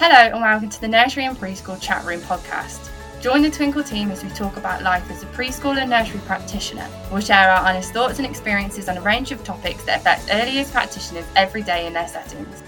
Hello 0.00 0.14
and 0.14 0.40
welcome 0.40 0.70
to 0.70 0.80
the 0.80 0.86
Nursery 0.86 1.24
and 1.24 1.36
Preschool 1.36 1.82
Chat 1.82 2.04
Room 2.04 2.20
podcast. 2.20 2.88
Join 3.20 3.42
the 3.42 3.48
Twinkl 3.48 3.84
team 3.84 4.12
as 4.12 4.22
we 4.22 4.30
talk 4.30 4.56
about 4.56 4.84
life 4.84 5.10
as 5.10 5.24
a 5.24 5.26
preschool 5.26 5.76
and 5.76 5.90
nursery 5.90 6.20
practitioner. 6.20 6.88
We'll 7.10 7.20
share 7.20 7.50
our 7.50 7.68
honest 7.68 7.92
thoughts 7.92 8.18
and 8.18 8.24
experiences 8.24 8.88
on 8.88 8.96
a 8.96 9.00
range 9.00 9.32
of 9.32 9.42
topics 9.42 9.82
that 9.86 9.98
affect 9.98 10.28
early 10.30 10.52
years 10.52 10.70
practitioners 10.70 11.24
every 11.34 11.62
day 11.62 11.88
in 11.88 11.94
their 11.94 12.06
settings. 12.06 12.62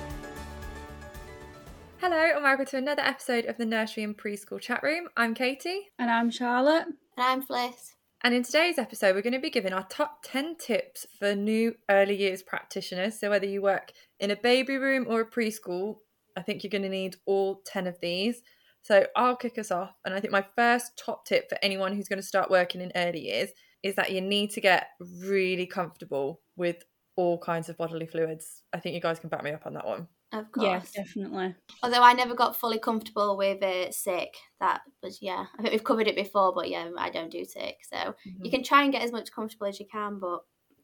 Hello 1.99 2.33
and 2.35 2.43
welcome 2.43 2.67
to 2.67 2.79
another 2.79 3.03
episode 3.03 3.45
of 3.45 3.59
the 3.59 3.65
Nursery 3.65 4.03
and 4.03 4.19
Preschool 4.19 4.61
Chat 4.61 4.83
Room. 4.83 5.07
I'm 5.17 5.33
Katie. 5.33 5.91
And 6.01 6.11
I'm 6.11 6.33
Charlotte. 6.33 6.87
And 6.87 6.97
I'm 7.17 7.47
Fliss. 7.47 7.93
And 8.23 8.35
in 8.35 8.43
today's 8.43 8.77
episode, 8.77 9.15
we're 9.15 9.23
going 9.23 9.35
to 9.35 9.39
be 9.39 9.51
giving 9.51 9.73
our 9.73 9.87
top 9.89 10.25
10 10.25 10.57
tips 10.57 11.07
for 11.17 11.37
new 11.37 11.77
early 11.89 12.17
years 12.17 12.43
practitioners. 12.43 13.21
So, 13.21 13.31
whether 13.31 13.47
you 13.47 13.63
work 13.63 13.93
in 14.19 14.33
a 14.33 14.37
baby 14.37 14.77
room 14.77 15.07
or 15.09 15.21
a 15.21 15.31
preschool, 15.31 15.99
I 16.37 16.43
think 16.43 16.63
you're 16.63 16.71
going 16.71 16.83
to 16.83 16.89
need 16.89 17.17
all 17.27 17.63
10 17.67 17.87
of 17.87 17.99
these. 18.01 18.43
So 18.83 19.07
I'll 19.17 19.37
kick 19.37 19.59
us 19.59 19.71
off. 19.71 19.93
And 20.05 20.15
I 20.15 20.21
think 20.21 20.33
my 20.33 20.45
first 20.57 20.97
top 20.97 21.27
tip 21.27 21.49
for 21.49 21.59
anyone 21.63 21.95
who's 21.95 22.09
going 22.09 22.19
to 22.19 22.27
start 22.27 22.51
working 22.51 22.81
in 22.81 22.93
early 22.95 23.21
years 23.21 23.51
is 23.83 23.95
that 23.97 24.13
you 24.13 24.21
need 24.21 24.51
to 24.51 24.61
get 24.61 24.89
really 25.21 25.67
comfortable 25.67 26.41
with 26.57 26.85
all 27.17 27.39
kinds 27.39 27.69
of 27.69 27.77
bodily 27.77 28.07
fluids. 28.07 28.63
I 28.73 28.81
think 28.81 28.95
you 28.95 29.01
guys 29.01 29.19
can 29.19 29.29
back 29.29 29.43
me 29.43 29.51
up 29.51 29.67
on 29.67 29.75
that 29.75 29.87
one. 29.87 30.09
Of 30.33 30.53
course. 30.53 30.65
Yeah, 30.65 31.03
definitely. 31.03 31.55
Although 31.83 32.03
I 32.03 32.13
never 32.13 32.35
got 32.35 32.57
fully 32.57 32.79
comfortable 32.79 33.37
with 33.37 33.63
uh, 33.63 33.91
sick. 33.91 34.37
That 34.61 34.83
was, 35.03 35.21
yeah, 35.21 35.47
I 35.59 35.63
think 35.63 35.73
we've 35.73 35.85
covered 35.85 36.07
it 36.07 36.15
before, 36.15 36.55
but 36.55 36.71
yeah, 36.71 36.89
I 36.97 37.11
don't 37.11 37.33
do 37.33 37.45
sick. 37.45 37.79
So 37.91 37.97
mm-hmm. 37.97 38.45
you 38.45 38.51
can 38.51 38.63
try 38.63 38.85
and 38.85 38.93
get 38.93 39.03
as 39.03 39.13
much 39.13 39.33
comfortable 39.33 39.67
as 39.67 39.81
you 39.81 39.87
can, 39.91 40.21
but 40.21 40.41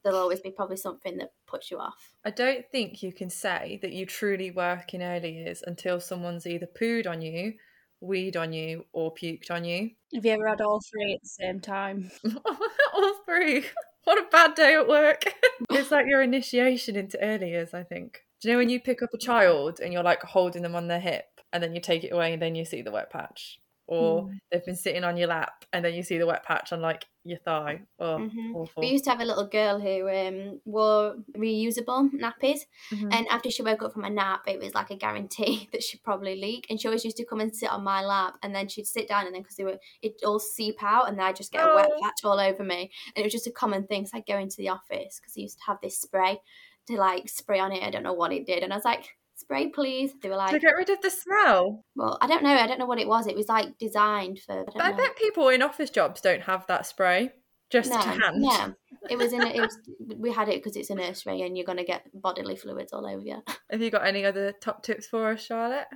there'll 0.06 0.20
always 0.20 0.40
be 0.40 0.52
probably 0.52 0.76
something 0.76 1.16
that 1.16 1.32
puts 1.48 1.68
you 1.68 1.78
off. 1.78 2.12
I 2.24 2.30
don't 2.30 2.64
think 2.70 3.02
you 3.02 3.12
can 3.12 3.28
say 3.28 3.80
that 3.82 3.92
you 3.92 4.06
truly 4.06 4.52
work 4.52 4.94
in 4.94 5.02
early 5.02 5.32
years 5.32 5.64
until 5.66 6.00
someone's 6.00 6.46
either 6.46 6.68
pooed 6.80 7.08
on 7.08 7.20
you, 7.22 7.54
weed 8.00 8.36
on 8.36 8.52
you, 8.52 8.84
or 8.92 9.12
puked 9.12 9.50
on 9.50 9.64
you. 9.64 9.90
Have 10.14 10.24
you 10.24 10.30
ever 10.30 10.48
had 10.48 10.60
all 10.60 10.80
three 10.80 11.14
at 11.14 11.22
the 11.22 11.28
same 11.28 11.58
time? 11.58 12.12
all 12.94 13.14
three. 13.24 13.64
What 14.04 14.18
a 14.18 14.30
bad 14.30 14.54
day 14.54 14.76
at 14.76 14.86
work. 14.86 15.24
it's 15.70 15.90
like 15.90 16.06
your 16.06 16.22
initiation 16.22 16.94
into 16.94 17.20
early 17.20 17.50
years, 17.50 17.74
I 17.74 17.82
think. 17.82 18.20
Do 18.40 18.48
you 18.48 18.54
know 18.54 18.58
when 18.58 18.68
you 18.68 18.78
pick 18.78 19.02
up 19.02 19.10
a 19.12 19.18
child 19.18 19.80
and 19.80 19.92
you're 19.92 20.04
like 20.04 20.22
holding 20.22 20.62
them 20.62 20.76
on 20.76 20.86
their 20.86 21.00
hip 21.00 21.24
and 21.52 21.60
then 21.60 21.74
you 21.74 21.80
take 21.80 22.04
it 22.04 22.12
away 22.12 22.32
and 22.32 22.40
then 22.40 22.54
you 22.54 22.64
see 22.64 22.82
the 22.82 22.92
wet 22.92 23.10
patch? 23.10 23.58
Or 23.86 24.24
mm. 24.24 24.38
they've 24.50 24.64
been 24.64 24.76
sitting 24.76 25.04
on 25.04 25.16
your 25.16 25.28
lap 25.28 25.64
and 25.72 25.84
then 25.84 25.94
you 25.94 26.02
see 26.02 26.18
the 26.18 26.26
wet 26.26 26.44
patch 26.44 26.72
on 26.72 26.80
like 26.80 27.04
your 27.26 27.38
thigh. 27.38 27.82
Oh, 27.98 28.18
mm-hmm. 28.18 28.80
We 28.80 28.88
used 28.88 29.04
to 29.04 29.10
have 29.10 29.20
a 29.20 29.24
little 29.24 29.46
girl 29.46 29.80
who 29.80 30.08
um, 30.08 30.60
wore 30.64 31.16
reusable 31.36 32.08
nappies, 32.14 32.60
mm-hmm. 32.92 33.08
and 33.12 33.26
after 33.28 33.50
she 33.50 33.62
woke 33.62 33.82
up 33.82 33.92
from 33.92 34.04
a 34.04 34.10
nap, 34.10 34.42
it 34.46 34.60
was 34.60 34.74
like 34.74 34.90
a 34.90 34.96
guarantee 34.96 35.68
that 35.72 35.82
she'd 35.82 36.02
probably 36.02 36.36
leak. 36.36 36.66
And 36.70 36.80
she 36.80 36.88
always 36.88 37.04
used 37.04 37.16
to 37.16 37.24
come 37.24 37.40
and 37.40 37.54
sit 37.54 37.70
on 37.70 37.82
my 37.84 38.04
lap, 38.04 38.34
and 38.42 38.54
then 38.54 38.68
she'd 38.68 38.86
sit 38.86 39.08
down, 39.08 39.26
and 39.26 39.34
then 39.34 39.42
because 39.42 39.56
they 39.56 39.64
were, 39.64 39.78
it 40.02 40.14
all 40.24 40.38
seep 40.38 40.82
out, 40.82 41.08
and 41.08 41.18
then 41.18 41.26
I 41.26 41.32
just 41.32 41.52
get 41.52 41.64
oh. 41.64 41.72
a 41.72 41.76
wet 41.76 41.90
oh. 41.92 42.00
patch 42.00 42.20
all 42.24 42.40
over 42.40 42.62
me. 42.62 42.90
And 43.14 43.22
it 43.22 43.24
was 43.24 43.32
just 43.32 43.46
a 43.46 43.52
common 43.52 43.86
thing. 43.86 44.06
So 44.06 44.18
I'd 44.18 44.26
go 44.26 44.38
into 44.38 44.56
the 44.58 44.68
office 44.68 45.20
because 45.20 45.34
they 45.34 45.42
used 45.42 45.58
to 45.58 45.64
have 45.66 45.78
this 45.82 46.00
spray 46.00 46.40
to 46.88 46.96
like 46.96 47.28
spray 47.28 47.58
on 47.58 47.72
it. 47.72 47.82
I 47.82 47.90
don't 47.90 48.04
know 48.04 48.12
what 48.12 48.32
it 48.32 48.46
did, 48.46 48.62
and 48.62 48.72
I 48.72 48.76
was 48.76 48.84
like 48.84 49.16
spray, 49.36 49.68
please. 49.68 50.12
They 50.22 50.28
were 50.28 50.36
like 50.36 50.52
to 50.52 50.58
get 50.58 50.76
rid 50.76 50.90
of 50.90 51.00
the 51.00 51.10
smell. 51.10 51.84
Well, 51.94 52.18
I 52.20 52.26
don't 52.26 52.42
know. 52.42 52.50
I 52.50 52.66
don't 52.66 52.78
know 52.78 52.86
what 52.86 52.98
it 52.98 53.08
was. 53.08 53.26
It 53.26 53.36
was 53.36 53.48
like 53.48 53.78
designed 53.78 54.40
for. 54.40 54.64
I, 54.78 54.90
I 54.90 54.92
bet 54.92 55.16
people 55.16 55.48
in 55.48 55.62
office 55.62 55.90
jobs 55.90 56.20
don't 56.20 56.42
have 56.42 56.66
that 56.66 56.86
spray. 56.86 57.32
Just 57.70 57.90
no, 57.90 58.00
to 58.00 58.08
hand. 58.08 58.36
Yeah, 58.38 58.70
it 59.10 59.16
was 59.16 59.32
in. 59.32 59.42
A, 59.42 59.48
it 59.48 59.60
was. 59.60 59.78
We 60.16 60.32
had 60.32 60.48
it 60.48 60.62
because 60.62 60.76
it's 60.76 60.90
a 60.90 60.94
nursery, 60.94 61.42
and 61.42 61.56
you're 61.56 61.66
going 61.66 61.78
to 61.78 61.84
get 61.84 62.02
bodily 62.14 62.56
fluids 62.56 62.92
all 62.92 63.06
over 63.06 63.22
you. 63.22 63.42
Have 63.70 63.82
you 63.82 63.90
got 63.90 64.06
any 64.06 64.24
other 64.24 64.52
top 64.52 64.82
tips 64.82 65.06
for 65.06 65.32
us, 65.32 65.44
Charlotte? 65.44 65.86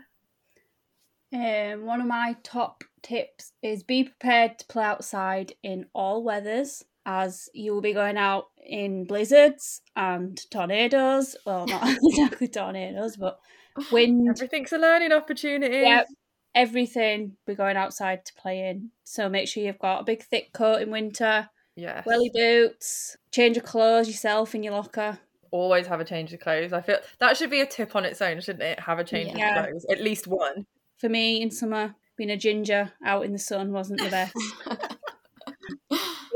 Um, 1.32 1.86
one 1.86 2.00
of 2.00 2.08
my 2.08 2.36
top 2.42 2.82
tips 3.02 3.52
is 3.62 3.84
be 3.84 4.04
prepared 4.04 4.58
to 4.58 4.66
play 4.66 4.82
outside 4.82 5.52
in 5.62 5.86
all 5.94 6.24
weathers 6.24 6.82
as 7.06 7.48
you 7.54 7.72
will 7.72 7.80
be 7.80 7.92
going 7.92 8.16
out 8.16 8.46
in 8.66 9.04
blizzards 9.04 9.82
and 9.96 10.38
tornadoes. 10.50 11.36
Well, 11.44 11.66
not 11.66 11.96
exactly 12.02 12.48
tornadoes, 12.48 13.16
but 13.16 13.38
wind. 13.92 14.28
Everything's 14.28 14.72
a 14.72 14.78
learning 14.78 15.12
opportunity. 15.12 15.78
Yep, 15.78 16.06
everything 16.54 17.36
we're 17.46 17.54
going 17.54 17.76
outside 17.76 18.24
to 18.26 18.34
play 18.34 18.68
in. 18.68 18.90
So 19.04 19.28
make 19.28 19.48
sure 19.48 19.62
you've 19.62 19.78
got 19.78 20.00
a 20.00 20.04
big 20.04 20.22
thick 20.22 20.52
coat 20.52 20.82
in 20.82 20.90
winter. 20.90 21.48
Yeah. 21.76 22.02
Welly 22.04 22.30
boots. 22.34 23.16
Change 23.32 23.56
of 23.56 23.64
clothes 23.64 24.08
yourself 24.08 24.54
in 24.54 24.62
your 24.62 24.74
locker. 24.74 25.18
Always 25.50 25.86
have 25.86 26.00
a 26.00 26.04
change 26.04 26.32
of 26.32 26.40
clothes. 26.40 26.72
I 26.72 26.80
feel 26.80 26.98
that 27.18 27.36
should 27.36 27.50
be 27.50 27.60
a 27.60 27.66
tip 27.66 27.96
on 27.96 28.04
its 28.04 28.22
own, 28.22 28.40
shouldn't 28.40 28.62
it? 28.62 28.80
Have 28.80 28.98
a 28.98 29.04
change 29.04 29.36
yeah. 29.36 29.60
of 29.60 29.66
clothes, 29.66 29.86
at 29.90 30.00
least 30.00 30.26
one. 30.26 30.66
For 30.98 31.08
me, 31.08 31.42
in 31.42 31.50
summer, 31.50 31.94
being 32.16 32.30
a 32.30 32.36
ginger 32.36 32.92
out 33.04 33.24
in 33.24 33.32
the 33.32 33.38
sun 33.38 33.72
wasn't 33.72 34.00
the 34.00 34.10
best. 34.10 34.36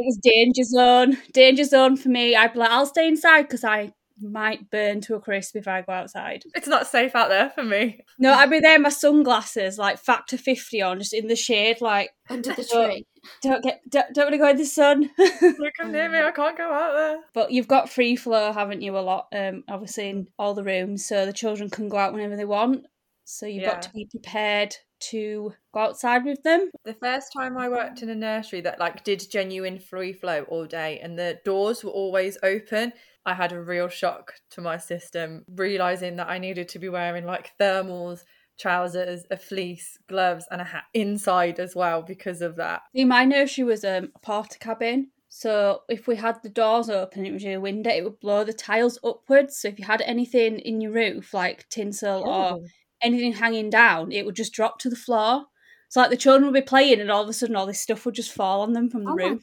it 0.05 0.07
was 0.07 0.19
danger 0.23 0.65
zone. 0.65 1.17
Danger 1.33 1.65
zone 1.65 1.97
for 1.97 2.11
me. 2.11 2.37
I'd 2.37 2.53
be 2.53 2.59
like, 2.59 2.71
I'll 2.71 2.87
stay 2.87 3.09
inside 3.09 3.43
because 3.43 3.65
I 3.65 3.93
might 4.21 4.71
burn 4.71 5.01
to 5.03 5.15
a 5.15 5.21
crisp 5.21 5.57
if 5.57 5.67
I 5.67 5.81
go 5.81 5.93
outside. 5.93 6.45
It's 6.55 6.69
not 6.69 6.87
safe 6.87 7.15
out 7.17 7.31
there 7.31 7.51
for 7.51 7.65
me. 7.65 8.01
No, 8.19 8.33
I'd 8.33 8.51
be 8.51 8.61
there 8.61 8.77
in 8.77 8.83
my 8.83 8.91
sunglasses, 8.91 9.79
like 9.79 9.99
factor 9.99 10.37
fifty 10.37 10.83
on, 10.83 10.99
just 10.99 11.15
in 11.15 11.27
the 11.27 11.37
shade, 11.37 11.81
like 11.81 12.11
under 12.29 12.53
the 12.53 12.65
tree. 12.73 13.07
Don't 13.43 13.65
get, 13.65 13.81
don't, 13.89 14.13
don't 14.15 14.27
want 14.27 14.35
to 14.35 14.39
go 14.39 14.49
in 14.49 14.57
the 14.59 14.67
sun. 14.67 15.11
Look, 15.19 15.75
come 15.79 15.93
near 15.93 16.11
me. 16.11 16.19
I 16.19 16.31
can't 16.31 16.59
go 16.59 16.71
out 16.71 16.95
there. 16.95 17.21
But 17.33 17.51
you've 17.51 17.69
got 17.69 17.89
free 17.89 18.17
flow, 18.17 18.53
haven't 18.53 18.83
you? 18.83 18.97
A 18.97 19.01
lot, 19.01 19.29
um, 19.35 19.65
obviously 19.69 20.11
in 20.11 20.29
all 20.39 20.53
the 20.53 20.65
rooms, 20.65 21.07
so 21.07 21.25
the 21.25 21.33
children 21.33 21.71
can 21.71 21.89
go 21.89 21.97
out 21.97 22.13
whenever 22.13 22.37
they 22.37 22.45
want. 22.45 22.85
So 23.25 23.47
you've 23.47 23.63
yeah. 23.63 23.73
got 23.73 23.83
to 23.83 23.93
be 23.93 24.07
prepared 24.11 24.77
to 25.11 25.53
go 25.73 25.81
outside 25.81 26.25
with 26.25 26.43
them. 26.43 26.71
The 26.85 26.95
first 26.95 27.33
time 27.33 27.57
I 27.57 27.69
worked 27.69 28.03
in 28.03 28.11
a 28.11 28.15
nursery 28.15 28.61
that 28.63 28.79
like 28.79 29.05
did 29.05 29.31
genuine 29.31 29.79
free 29.79 30.13
flow 30.13 30.43
all 30.43 30.67
day 30.67 31.01
and 31.03 31.19
the 31.19 31.41
doors 31.45 31.83
were 31.83 31.91
always 31.91 32.39
open, 32.43 32.93
I 33.27 33.35
had 33.35 33.53
a 33.53 33.61
real 33.61 33.89
shock 33.89 34.35
to 34.51 34.61
my 34.61 34.77
system, 34.77 35.45
realizing 35.49 36.17
that 36.17 36.29
I 36.29 36.39
needed 36.39 36.69
to 36.71 36.79
be 36.79 36.89
wearing 36.89 37.25
like 37.25 37.53
thermals, 37.59 38.21
trousers, 38.59 39.25
a 39.31 39.37
fleece, 39.37 39.99
gloves, 40.09 40.47
and 40.51 40.61
a 40.61 40.65
hat 40.65 40.85
inside 40.93 41.59
as 41.59 41.75
well 41.75 42.03
because 42.03 42.43
of 42.43 42.57
that. 42.57 42.83
See, 42.95 43.05
my 43.05 43.25
nursery 43.25 43.65
was 43.65 43.85
um, 43.85 44.11
a 44.15 44.19
Portakabin. 44.21 45.07
So 45.29 45.81
if 45.89 46.07
we 46.07 46.15
had 46.17 46.41
the 46.43 46.49
doors 46.49 46.89
open 46.89 47.21
and 47.21 47.27
it 47.27 47.33
was 47.33 47.43
your 47.43 47.61
window, 47.61 47.91
it 47.91 48.05
would 48.05 48.21
blow 48.21 48.45
the 48.45 48.53
tiles 48.53 48.99
upwards. 49.03 49.59
So 49.59 49.69
if 49.69 49.81
you 49.81 49.85
had 49.85 50.01
anything 50.03 50.61
in 50.61 50.81
your 50.81 50.93
roof, 50.93 51.35
like 51.35 51.69
tinsel 51.71 52.23
oh. 52.25 52.31
or 52.31 52.61
anything 53.05 53.33
hanging 53.33 53.71
down, 53.71 54.11
it 54.11 54.25
would 54.25 54.37
just 54.37 54.53
drop 54.53 54.79
to 54.81 54.91
the 54.91 54.97
floor. 54.97 55.45
So 55.89 56.01
like 56.01 56.11
the 56.11 56.17
children 56.17 56.51
would 56.51 56.59
be 56.59 56.67
playing, 56.67 57.01
and 57.01 57.11
all 57.11 57.23
of 57.23 57.29
a 57.29 57.33
sudden, 57.33 57.55
all 57.55 57.67
this 57.67 57.81
stuff 57.81 58.05
would 58.05 58.15
just 58.15 58.33
fall 58.33 58.63
on 58.63 58.73
them 58.73 58.91
from 58.91 59.05
the 59.05 59.11
oh 59.11 59.15
roof. 59.15 59.43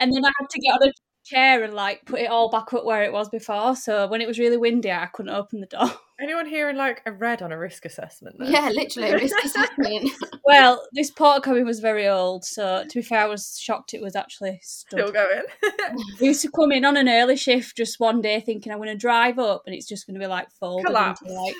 And 0.00 0.12
then 0.12 0.24
I 0.24 0.30
had 0.38 0.50
to 0.50 0.60
get 0.60 0.72
on 0.72 0.88
a 0.88 0.92
chair 1.26 1.64
and 1.64 1.74
like 1.74 2.04
put 2.06 2.20
it 2.20 2.30
all 2.30 2.48
back 2.50 2.72
up 2.72 2.84
where 2.84 3.02
it 3.02 3.12
was 3.12 3.28
before. 3.28 3.76
So 3.76 4.06
when 4.06 4.20
it 4.20 4.28
was 4.28 4.38
really 4.38 4.56
windy, 4.56 4.90
I 4.90 5.06
couldn't 5.06 5.34
open 5.34 5.60
the 5.60 5.66
door. 5.66 5.90
Anyone 6.20 6.46
hearing 6.46 6.76
like 6.76 7.02
a 7.04 7.12
red 7.12 7.42
on 7.42 7.52
a 7.52 7.58
risk 7.58 7.84
assessment? 7.84 8.36
Then? 8.38 8.50
Yeah, 8.50 8.70
literally 8.70 9.10
a 9.10 9.18
risk 9.18 9.36
assessment. 9.44 10.10
well, 10.44 10.82
this 10.94 11.10
Portakabin 11.10 11.66
was 11.66 11.80
very 11.80 12.08
old, 12.08 12.44
so 12.44 12.84
to 12.88 12.98
be 12.98 13.02
fair, 13.02 13.20
I 13.20 13.26
was 13.26 13.58
shocked 13.60 13.92
it 13.92 14.00
was 14.00 14.16
actually 14.16 14.58
stood. 14.62 15.00
still 15.00 15.12
going. 15.12 15.42
we 16.20 16.28
used 16.28 16.40
to 16.42 16.50
come 16.50 16.72
in 16.72 16.86
on 16.86 16.96
an 16.96 17.08
early 17.08 17.36
shift 17.36 17.76
just 17.76 18.00
one 18.00 18.22
day, 18.22 18.40
thinking 18.40 18.72
I'm 18.72 18.78
going 18.78 18.88
to 18.88 18.96
drive 18.96 19.38
up, 19.38 19.64
and 19.66 19.74
it's 19.74 19.86
just 19.86 20.06
going 20.06 20.14
to 20.14 20.20
be 20.20 20.26
like 20.26 20.50
folded 20.58 20.86
Collapse. 20.86 21.20
into 21.20 21.34
like 21.34 21.54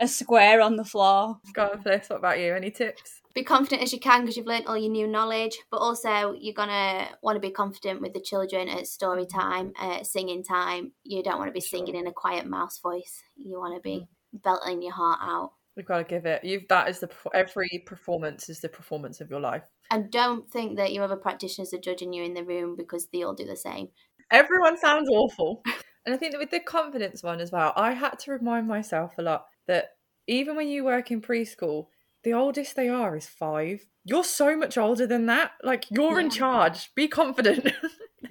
a 0.00 0.08
square 0.08 0.60
on 0.60 0.76
the 0.76 0.84
floor. 0.84 1.38
Go 1.52 1.70
on, 1.72 1.82
Fliss. 1.82 2.10
What 2.10 2.18
about 2.18 2.38
you? 2.38 2.54
Any 2.54 2.70
tips? 2.70 3.20
Be 3.34 3.42
confident 3.42 3.82
as 3.82 3.92
you 3.92 3.98
can 3.98 4.20
because 4.20 4.36
you've 4.36 4.46
learned 4.46 4.66
all 4.66 4.78
your 4.78 4.90
new 4.90 5.08
knowledge, 5.08 5.58
but 5.70 5.78
also 5.78 6.34
you're 6.38 6.54
gonna 6.54 7.08
want 7.22 7.36
to 7.36 7.40
be 7.40 7.50
confident 7.50 8.00
with 8.00 8.12
the 8.12 8.20
children 8.20 8.68
at 8.68 8.86
story 8.86 9.26
time, 9.26 9.72
at 9.78 10.06
singing 10.06 10.44
time. 10.44 10.92
You 11.02 11.22
don't 11.22 11.38
want 11.38 11.48
to 11.48 11.52
be 11.52 11.60
singing 11.60 11.96
in 11.96 12.06
a 12.06 12.12
quiet 12.12 12.46
mouse 12.46 12.78
voice. 12.78 13.22
You 13.36 13.58
want 13.58 13.74
to 13.74 13.80
be 13.80 14.00
mm. 14.00 14.42
belting 14.42 14.82
your 14.82 14.92
heart 14.92 15.18
out. 15.20 15.52
You've 15.76 15.86
got 15.86 15.98
to 15.98 16.04
give 16.04 16.26
it. 16.26 16.44
You've 16.44 16.68
that 16.68 16.88
is 16.88 17.00
the 17.00 17.10
every 17.34 17.82
performance 17.86 18.48
is 18.48 18.60
the 18.60 18.68
performance 18.68 19.20
of 19.20 19.30
your 19.30 19.40
life. 19.40 19.64
And 19.90 20.10
don't 20.10 20.48
think 20.48 20.76
that 20.76 20.92
your 20.92 21.04
other 21.04 21.16
practitioners 21.16 21.74
are 21.74 21.78
judging 21.78 22.12
you 22.12 22.22
in 22.22 22.34
the 22.34 22.44
room 22.44 22.76
because 22.76 23.08
they 23.12 23.22
all 23.24 23.34
do 23.34 23.44
the 23.44 23.56
same. 23.56 23.88
Everyone 24.30 24.78
sounds 24.78 25.08
awful. 25.10 25.62
And 26.06 26.14
I 26.14 26.18
think 26.18 26.32
that 26.32 26.38
with 26.38 26.50
the 26.50 26.60
confidence 26.60 27.22
one 27.22 27.40
as 27.40 27.50
well, 27.50 27.72
I 27.76 27.92
had 27.92 28.18
to 28.20 28.32
remind 28.32 28.68
myself 28.68 29.14
a 29.18 29.22
lot 29.22 29.46
that 29.66 29.93
even 30.26 30.56
when 30.56 30.68
you 30.68 30.84
work 30.84 31.10
in 31.10 31.20
preschool, 31.20 31.86
the 32.22 32.32
oldest 32.32 32.76
they 32.76 32.88
are 32.88 33.16
is 33.16 33.26
five. 33.26 33.86
You're 34.04 34.24
so 34.24 34.56
much 34.56 34.76
older 34.78 35.06
than 35.06 35.26
that. 35.26 35.52
Like 35.62 35.84
you're 35.90 36.18
yeah. 36.18 36.26
in 36.26 36.30
charge. 36.30 36.94
Be 36.94 37.08
confident. 37.08 37.64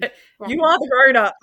you 0.02 0.64
are 0.64 0.80
the 0.80 0.90
grown 0.92 1.16
up. 1.16 1.36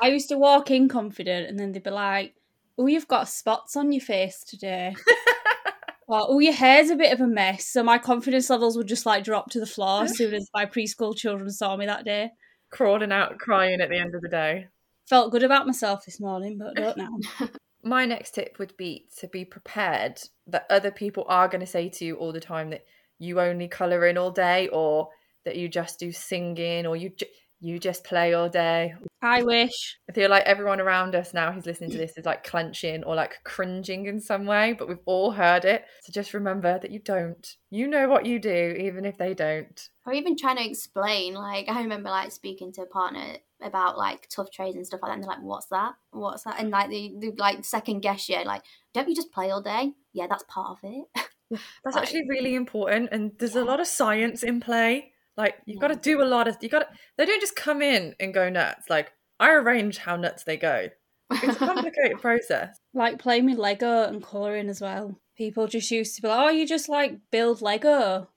I 0.00 0.08
used 0.08 0.28
to 0.30 0.38
walk 0.38 0.70
in 0.70 0.88
confident 0.88 1.48
and 1.48 1.58
then 1.58 1.72
they'd 1.72 1.82
be 1.82 1.90
like, 1.90 2.34
Oh, 2.78 2.86
you've 2.86 3.08
got 3.08 3.28
spots 3.28 3.76
on 3.76 3.92
your 3.92 4.00
face 4.00 4.44
today. 4.44 4.94
well, 6.08 6.28
oh, 6.30 6.38
your 6.38 6.52
hair's 6.52 6.90
a 6.90 6.96
bit 6.96 7.12
of 7.12 7.20
a 7.20 7.26
mess. 7.26 7.66
So 7.66 7.82
my 7.82 7.98
confidence 7.98 8.48
levels 8.48 8.76
would 8.76 8.86
just 8.86 9.04
like 9.04 9.24
drop 9.24 9.50
to 9.50 9.60
the 9.60 9.66
floor 9.66 10.04
as 10.04 10.16
soon 10.16 10.32
as 10.32 10.48
my 10.54 10.64
preschool 10.64 11.16
children 11.16 11.50
saw 11.50 11.76
me 11.76 11.86
that 11.86 12.04
day. 12.04 12.30
Crawling 12.70 13.12
out 13.12 13.38
crying 13.38 13.80
at 13.80 13.88
the 13.88 13.98
end 13.98 14.14
of 14.14 14.22
the 14.22 14.28
day. 14.28 14.68
Felt 15.08 15.32
good 15.32 15.42
about 15.42 15.66
myself 15.66 16.04
this 16.04 16.20
morning, 16.20 16.58
but 16.58 16.74
don't 16.76 16.96
now. 16.96 17.18
My 17.82 18.04
next 18.04 18.34
tip 18.34 18.58
would 18.58 18.76
be 18.76 19.06
to 19.18 19.28
be 19.28 19.44
prepared 19.44 20.20
that 20.46 20.66
other 20.68 20.90
people 20.90 21.24
are 21.28 21.48
going 21.48 21.60
to 21.60 21.66
say 21.66 21.88
to 21.88 22.04
you 22.04 22.16
all 22.16 22.32
the 22.32 22.40
time 22.40 22.70
that 22.70 22.84
you 23.18 23.40
only 23.40 23.68
colour 23.68 24.06
in 24.06 24.18
all 24.18 24.30
day 24.30 24.68
or 24.68 25.08
that 25.44 25.56
you 25.56 25.68
just 25.68 25.98
do 25.98 26.12
singing 26.12 26.86
or 26.86 26.96
you 26.96 27.10
ju- 27.10 27.26
you 27.60 27.78
just 27.78 28.04
play 28.04 28.34
all 28.34 28.48
day. 28.48 28.94
I 29.20 29.42
wish. 29.42 29.98
I 30.08 30.12
feel 30.12 30.30
like 30.30 30.44
everyone 30.44 30.80
around 30.80 31.14
us 31.16 31.34
now 31.34 31.50
who's 31.50 31.66
listening 31.66 31.90
to 31.90 31.98
this 31.98 32.16
is 32.16 32.24
like 32.24 32.44
clenching 32.44 33.02
or 33.02 33.16
like 33.16 33.38
cringing 33.44 34.06
in 34.06 34.20
some 34.20 34.46
way, 34.46 34.74
but 34.78 34.86
we've 34.88 34.98
all 35.06 35.32
heard 35.32 35.64
it. 35.64 35.84
So 36.02 36.12
just 36.12 36.34
remember 36.34 36.78
that 36.78 36.90
you 36.92 37.00
don't. 37.00 37.44
You 37.70 37.88
know 37.88 38.08
what 38.08 38.26
you 38.26 38.38
do, 38.38 38.76
even 38.78 39.04
if 39.04 39.18
they 39.18 39.34
don't. 39.34 39.88
Or 40.06 40.12
even 40.12 40.36
trying 40.36 40.58
to 40.58 40.64
explain. 40.68 41.34
Like, 41.34 41.68
I 41.68 41.80
remember 41.82 42.10
like 42.10 42.30
speaking 42.30 42.72
to 42.74 42.82
a 42.82 42.86
partner 42.86 43.38
about 43.60 43.98
like 43.98 44.28
tuff 44.28 44.52
trays 44.52 44.76
and 44.76 44.86
stuff 44.86 45.00
like 45.02 45.10
that. 45.10 45.14
And 45.14 45.24
they're 45.24 45.30
like, 45.30 45.42
what's 45.42 45.66
that? 45.66 45.94
What's 46.12 46.44
that? 46.44 46.60
And 46.60 46.70
like, 46.70 46.88
they, 46.90 47.12
they 47.20 47.32
like 47.36 47.64
second 47.64 48.00
guess 48.00 48.28
you. 48.28 48.42
Like, 48.44 48.62
don't 48.94 49.08
you 49.08 49.16
just 49.16 49.32
play 49.32 49.50
all 49.50 49.62
day? 49.62 49.94
Yeah, 50.12 50.28
that's 50.28 50.44
part 50.48 50.70
of 50.70 50.78
it. 50.84 51.06
That's 51.50 51.96
Like- 51.96 52.04
actually 52.04 52.28
really 52.28 52.54
important. 52.54 53.08
And 53.10 53.32
there's 53.38 53.56
a 53.56 53.64
lot 53.64 53.80
of 53.80 53.86
science 53.86 54.42
in 54.42 54.60
play. 54.60 55.12
Like, 55.38 55.56
you've 55.64 55.80
got 55.80 55.88
to 55.88 55.94
mm. 55.94 56.02
do 56.02 56.22
a 56.22 56.24
lot 56.24 56.48
of, 56.48 56.58
you 56.60 56.68
got 56.68 56.80
to, 56.80 56.88
they 57.16 57.24
don't 57.24 57.40
just 57.40 57.56
come 57.56 57.80
in 57.80 58.14
and 58.20 58.34
go 58.34 58.50
nuts. 58.50 58.90
Like, 58.90 59.12
I 59.40 59.52
arrange 59.52 59.96
how 59.96 60.16
nuts 60.16 60.44
they 60.44 60.58
go. 60.58 60.88
It's 61.30 61.56
a 61.56 61.58
complicated 61.66 62.20
process. 62.20 62.78
Like 62.92 63.18
playing 63.18 63.46
with 63.46 63.56
Lego 63.58 64.02
and 64.02 64.22
colouring 64.22 64.68
as 64.68 64.80
well. 64.82 65.18
People 65.36 65.66
just 65.66 65.90
used 65.90 66.16
to 66.16 66.22
be 66.22 66.28
like, 66.28 66.38
oh, 66.38 66.50
you 66.50 66.66
just 66.66 66.88
like 66.88 67.18
build 67.30 67.62
Lego 67.62 68.28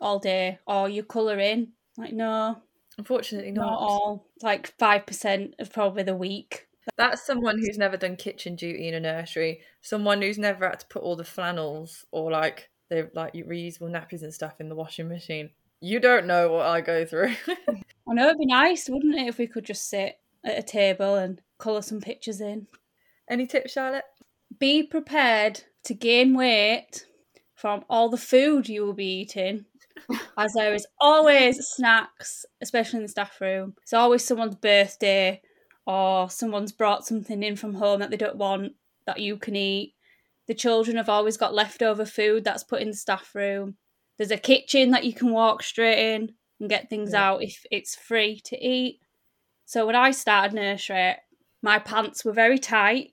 all 0.00 0.18
day 0.18 0.58
or 0.66 0.88
you 0.88 1.04
colour 1.04 1.38
in. 1.38 1.68
Like, 1.96 2.12
no, 2.12 2.60
Unfortunately, 2.98 3.52
not 3.52 3.70
not. 3.70 3.78
all. 3.78 4.26
Like 4.42 4.76
5% 4.76 5.52
of 5.60 5.72
probably 5.72 6.02
the 6.02 6.16
week. 6.16 6.66
That's 6.96 7.24
someone 7.24 7.58
who's 7.58 7.78
never 7.78 7.96
done 7.96 8.16
kitchen 8.16 8.56
duty 8.56 8.88
in 8.88 8.94
a 8.94 9.00
nursery. 9.00 9.60
Someone 9.80 10.20
who's 10.20 10.38
never 10.38 10.68
had 10.68 10.80
to 10.80 10.86
put 10.86 11.02
all 11.02 11.14
the 11.14 11.24
flannels 11.24 12.04
or 12.10 12.32
like 12.32 12.70
the 12.90 13.10
like 13.14 13.34
reusable 13.34 13.90
nappies 13.90 14.22
and 14.22 14.34
stuff 14.34 14.54
in 14.58 14.68
the 14.68 14.74
washing 14.74 15.08
machine. 15.08 15.50
You 15.80 16.00
don't 16.00 16.26
know 16.26 16.50
what 16.50 16.66
I 16.66 16.80
go 16.80 17.04
through. 17.04 17.34
I 17.48 18.14
know 18.14 18.26
it'd 18.26 18.38
be 18.38 18.46
nice, 18.46 18.88
wouldn't 18.88 19.14
it, 19.14 19.28
if 19.28 19.38
we 19.38 19.46
could 19.46 19.64
just 19.64 19.88
sit 19.88 20.18
at 20.44 20.58
a 20.58 20.62
table 20.62 21.14
and 21.14 21.40
colour 21.58 21.82
some 21.82 22.00
pictures 22.00 22.40
in. 22.40 22.66
Any 23.28 23.46
tips, 23.46 23.72
Charlotte? 23.72 24.04
Be 24.58 24.82
prepared 24.82 25.62
to 25.84 25.94
gain 25.94 26.34
weight 26.34 27.06
from 27.54 27.84
all 27.90 28.08
the 28.08 28.16
food 28.16 28.68
you 28.68 28.84
will 28.84 28.94
be 28.94 29.20
eating, 29.20 29.66
as 30.38 30.52
there 30.54 30.74
is 30.74 30.86
always 31.00 31.58
snacks, 31.60 32.46
especially 32.60 32.98
in 32.98 33.02
the 33.02 33.08
staff 33.08 33.40
room. 33.40 33.74
It's 33.82 33.92
always 33.92 34.24
someone's 34.24 34.54
birthday 34.54 35.42
or 35.86 36.30
someone's 36.30 36.72
brought 36.72 37.06
something 37.06 37.42
in 37.42 37.56
from 37.56 37.74
home 37.74 38.00
that 38.00 38.10
they 38.10 38.16
don't 38.16 38.36
want 38.36 38.74
that 39.06 39.20
you 39.20 39.36
can 39.36 39.56
eat. 39.56 39.94
The 40.46 40.54
children 40.54 40.96
have 40.96 41.08
always 41.08 41.36
got 41.36 41.54
leftover 41.54 42.04
food 42.04 42.44
that's 42.44 42.64
put 42.64 42.80
in 42.80 42.88
the 42.88 42.96
staff 42.96 43.34
room. 43.34 43.76
There's 44.18 44.30
a 44.30 44.36
kitchen 44.36 44.90
that 44.90 45.04
you 45.04 45.12
can 45.14 45.30
walk 45.32 45.62
straight 45.62 46.14
in 46.14 46.32
and 46.60 46.68
get 46.68 46.90
things 46.90 47.12
Yeah. 47.12 47.30
out 47.30 47.42
if 47.42 47.64
it's 47.70 47.94
free 47.94 48.40
to 48.46 48.56
eat. 48.58 49.00
So 49.64 49.86
when 49.86 49.94
I 49.96 50.10
started 50.10 50.54
nursery, 50.54 51.14
my 51.62 51.78
pants 51.78 52.24
were 52.24 52.32
very 52.32 52.58
tight. 52.58 53.12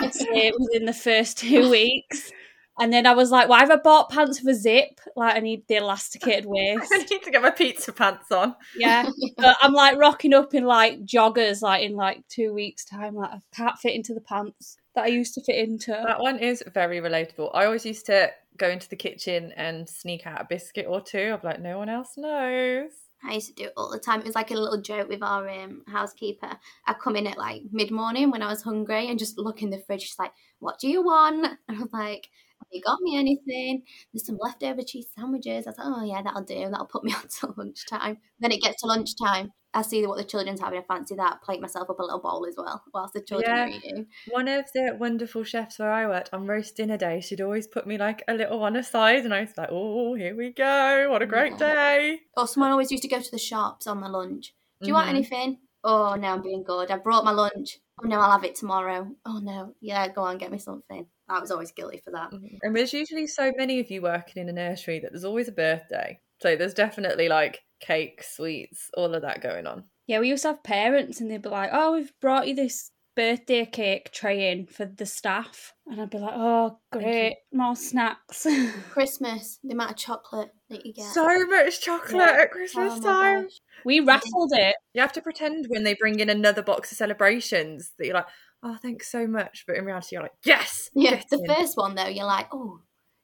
I'd 0.00 0.14
say 0.14 0.52
within 0.58 0.84
the 0.86 0.92
first 0.92 1.38
two 1.38 1.70
weeks. 1.70 2.30
And 2.78 2.92
then 2.92 3.06
I 3.06 3.14
was 3.14 3.30
like, 3.30 3.48
why 3.48 3.60
have 3.60 3.70
I 3.70 3.76
bought 3.76 4.10
pants 4.10 4.42
with 4.42 4.56
a 4.56 4.58
zip? 4.58 5.00
Like 5.14 5.36
I 5.36 5.40
need 5.40 5.62
the 5.68 5.76
elasticated 5.76 6.44
waist. 6.48 6.90
I 6.92 6.98
need 6.98 7.22
to 7.22 7.30
get 7.30 7.40
my 7.42 7.50
pizza 7.50 7.92
pants 7.92 8.30
on. 8.32 8.56
Yeah. 8.76 9.08
But 9.36 9.56
I'm 9.62 9.72
like 9.72 9.96
rocking 9.96 10.34
up 10.34 10.54
in 10.54 10.64
like 10.64 11.04
joggers 11.04 11.62
like 11.62 11.84
in 11.84 11.94
like 11.94 12.26
two 12.28 12.52
weeks' 12.52 12.84
time. 12.84 13.14
Like 13.14 13.30
I 13.30 13.38
can't 13.54 13.78
fit 13.78 13.94
into 13.94 14.12
the 14.12 14.20
pants 14.20 14.76
that 14.96 15.04
I 15.04 15.06
used 15.08 15.34
to 15.34 15.40
fit 15.42 15.56
into. 15.56 15.92
That 15.92 16.20
one 16.20 16.38
is 16.40 16.64
very 16.74 16.98
relatable. 17.00 17.50
I 17.54 17.64
always 17.64 17.86
used 17.86 18.06
to 18.06 18.30
go 18.56 18.68
into 18.68 18.88
the 18.88 18.96
kitchen 18.96 19.52
and 19.56 19.88
sneak 19.88 20.26
out 20.26 20.40
a 20.40 20.46
biscuit 20.48 20.86
or 20.88 21.00
two. 21.00 21.34
I'm 21.34 21.40
like, 21.42 21.60
no 21.60 21.78
one 21.78 21.88
else 21.88 22.16
knows. 22.16 22.90
I 23.26 23.34
used 23.34 23.48
to 23.48 23.54
do 23.54 23.64
it 23.64 23.72
all 23.76 23.90
the 23.90 23.98
time. 23.98 24.20
It 24.20 24.26
was 24.26 24.34
like 24.34 24.50
a 24.50 24.54
little 24.54 24.80
joke 24.80 25.08
with 25.08 25.22
our 25.22 25.48
um, 25.48 25.82
housekeeper. 25.88 26.50
I'd 26.86 26.98
come 26.98 27.16
in 27.16 27.26
at 27.26 27.38
like 27.38 27.62
mid 27.72 27.90
morning 27.90 28.30
when 28.30 28.42
I 28.42 28.48
was 28.48 28.62
hungry 28.62 29.08
and 29.08 29.18
just 29.18 29.38
look 29.38 29.62
in 29.62 29.70
the 29.70 29.78
fridge. 29.78 30.02
She's 30.02 30.18
like, 30.18 30.32
What 30.58 30.78
do 30.78 30.88
you 30.88 31.02
want? 31.02 31.46
And 31.68 31.78
I 31.78 31.80
was 31.80 31.92
like, 31.92 32.28
you 32.74 32.82
got 32.82 33.00
me 33.00 33.16
anything? 33.16 33.84
There's 34.12 34.26
some 34.26 34.38
leftover 34.40 34.82
cheese 34.82 35.06
sandwiches. 35.14 35.66
I 35.66 35.70
like, 35.70 35.78
Oh, 35.80 36.04
yeah, 36.04 36.22
that'll 36.22 36.42
do. 36.44 36.68
That'll 36.70 36.86
put 36.86 37.04
me 37.04 37.12
on 37.16 37.28
till 37.28 37.54
lunchtime. 37.56 38.18
Then 38.40 38.52
it 38.52 38.60
gets 38.62 38.80
to 38.82 38.86
lunchtime. 38.86 39.52
I 39.72 39.82
see 39.82 40.06
what 40.06 40.16
the 40.18 40.24
children's 40.24 40.60
having. 40.60 40.78
I 40.80 40.82
fancy 40.82 41.16
that. 41.16 41.42
Plate 41.42 41.60
myself 41.60 41.90
up 41.90 41.98
a 41.98 42.02
little 42.02 42.20
bowl 42.20 42.46
as 42.48 42.54
well 42.56 42.82
whilst 42.92 43.14
the 43.14 43.20
children 43.22 43.58
are 43.58 43.66
eating. 43.68 44.06
One 44.26 44.48
of 44.48 44.66
the 44.74 44.94
wonderful 44.98 45.44
chefs 45.44 45.78
where 45.78 45.90
I 45.90 46.06
worked 46.06 46.32
on 46.34 46.46
roast 46.46 46.76
dinner 46.76 46.96
day, 46.98 47.20
she'd 47.20 47.40
always 47.40 47.66
put 47.66 47.86
me 47.86 47.96
like 47.98 48.22
a 48.28 48.34
little 48.34 48.58
one 48.60 48.76
aside, 48.76 49.24
and 49.24 49.32
I 49.32 49.40
was 49.40 49.56
like, 49.56 49.68
"Oh, 49.72 50.12
here 50.14 50.36
we 50.36 50.50
go! 50.52 51.08
What 51.10 51.22
a 51.22 51.26
great 51.26 51.52
Yeah. 51.52 51.58
day!" 51.58 52.20
Or 52.36 52.46
someone 52.48 52.70
always 52.70 52.90
used 52.92 53.02
to 53.02 53.08
go 53.08 53.20
to 53.20 53.30
the 53.30 53.38
shops 53.38 53.86
on 53.86 54.00
my 54.00 54.08
lunch. 54.08 54.54
Do 54.82 54.90
you 54.90 54.94
want 54.94 55.08
Mhm. 55.08 55.10
anything? 55.10 55.60
Oh 55.84 56.14
no, 56.16 56.28
I'm 56.28 56.42
being 56.42 56.64
good. 56.64 56.90
I 56.90 56.98
brought 56.98 57.24
my 57.24 57.32
lunch. 57.32 57.78
Oh 58.02 58.06
no, 58.08 58.20
I'll 58.20 58.32
have 58.32 58.44
it 58.44 58.56
tomorrow. 58.56 59.14
Oh 59.24 59.38
no, 59.40 59.74
yeah, 59.80 60.08
go 60.08 60.22
on, 60.22 60.38
get 60.38 60.50
me 60.52 60.58
something. 60.58 61.08
I 61.28 61.40
was 61.40 61.50
always 61.50 61.72
guilty 61.72 62.00
for 62.04 62.10
that. 62.12 62.30
Mhm. 62.32 62.58
And 62.62 62.76
there's 62.76 62.92
usually 62.92 63.26
so 63.26 63.52
many 63.56 63.80
of 63.80 63.90
you 63.90 64.02
working 64.02 64.42
in 64.42 64.48
a 64.48 64.52
nursery 64.52 64.98
that 65.00 65.12
there's 65.12 65.24
always 65.24 65.48
a 65.48 65.52
birthday. 65.52 66.20
So 66.40 66.56
there's 66.56 66.74
definitely 66.74 67.28
like 67.28 67.60
cake, 67.80 68.22
sweets, 68.22 68.90
all 68.96 69.14
of 69.14 69.22
that 69.22 69.40
going 69.40 69.66
on. 69.66 69.84
Yeah, 70.06 70.20
we 70.20 70.28
used 70.28 70.42
to 70.42 70.48
have 70.48 70.62
parents 70.62 71.20
and 71.20 71.30
they'd 71.30 71.40
be 71.42 71.48
like, 71.48 71.70
Oh, 71.72 71.92
we've 71.94 72.12
brought 72.20 72.46
you 72.48 72.54
this 72.54 72.90
birthday 73.16 73.64
cake 73.64 74.10
tray 74.10 74.50
in 74.50 74.66
for 74.66 74.84
the 74.84 75.06
staff. 75.06 75.72
And 75.86 76.00
I'd 76.00 76.10
be 76.10 76.18
like, 76.18 76.34
Oh, 76.34 76.78
great, 76.92 77.36
more 77.52 77.76
snacks. 77.76 78.46
Christmas, 78.90 79.58
the 79.62 79.72
amount 79.72 79.92
of 79.92 79.96
chocolate 79.96 80.50
that 80.68 80.84
you 80.84 80.92
get. 80.92 81.06
So 81.12 81.46
much 81.46 81.80
chocolate 81.80 82.16
Yeah. 82.16 82.42
at 82.42 82.50
Christmas 82.50 82.94
Oh 82.96 83.00
time. 83.02 83.42
gosh. 83.44 83.60
we 83.84 84.00
raffled 84.00 84.52
it. 84.54 84.76
You 84.92 85.00
have 85.00 85.12
to 85.12 85.22
pretend 85.22 85.66
when 85.68 85.84
they 85.84 85.94
bring 85.94 86.20
in 86.20 86.28
another 86.28 86.62
box 86.62 86.90
of 86.92 86.98
celebrations 86.98 87.92
that 87.98 88.06
you're 88.06 88.14
like, 88.14 88.26
"Oh, 88.64 88.76
thanks 88.82 89.10
so 89.12 89.26
much," 89.26 89.64
but 89.66 89.76
in 89.76 89.84
reality, 89.84 90.16
you're 90.16 90.22
like, 90.22 90.32
"Yes, 90.44 90.90
Yeah, 90.94 91.22
the 91.30 91.38
in." 91.38 91.46
first 91.54 91.76
one 91.76 91.94
though, 91.94 92.06
you're 92.08 92.24
like, 92.26 92.48
oh, 92.52 92.80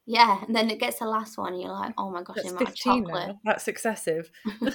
yeah, 0.06 0.44
and 0.44 0.54
then 0.54 0.70
it 0.70 0.78
gets 0.80 0.98
the 0.98 1.06
last 1.06 1.38
one, 1.38 1.52
and 1.54 1.62
you're 1.62 1.72
like, 1.72 1.94
oh 1.98 2.10
my 2.10 2.22
gosh, 2.22 2.36
That's 2.36 2.50
amount 2.50 2.68
15 2.68 3.04
chocolate. 3.04 3.28
now. 3.28 3.40
That's 3.44 3.66
excessive. 3.68 4.30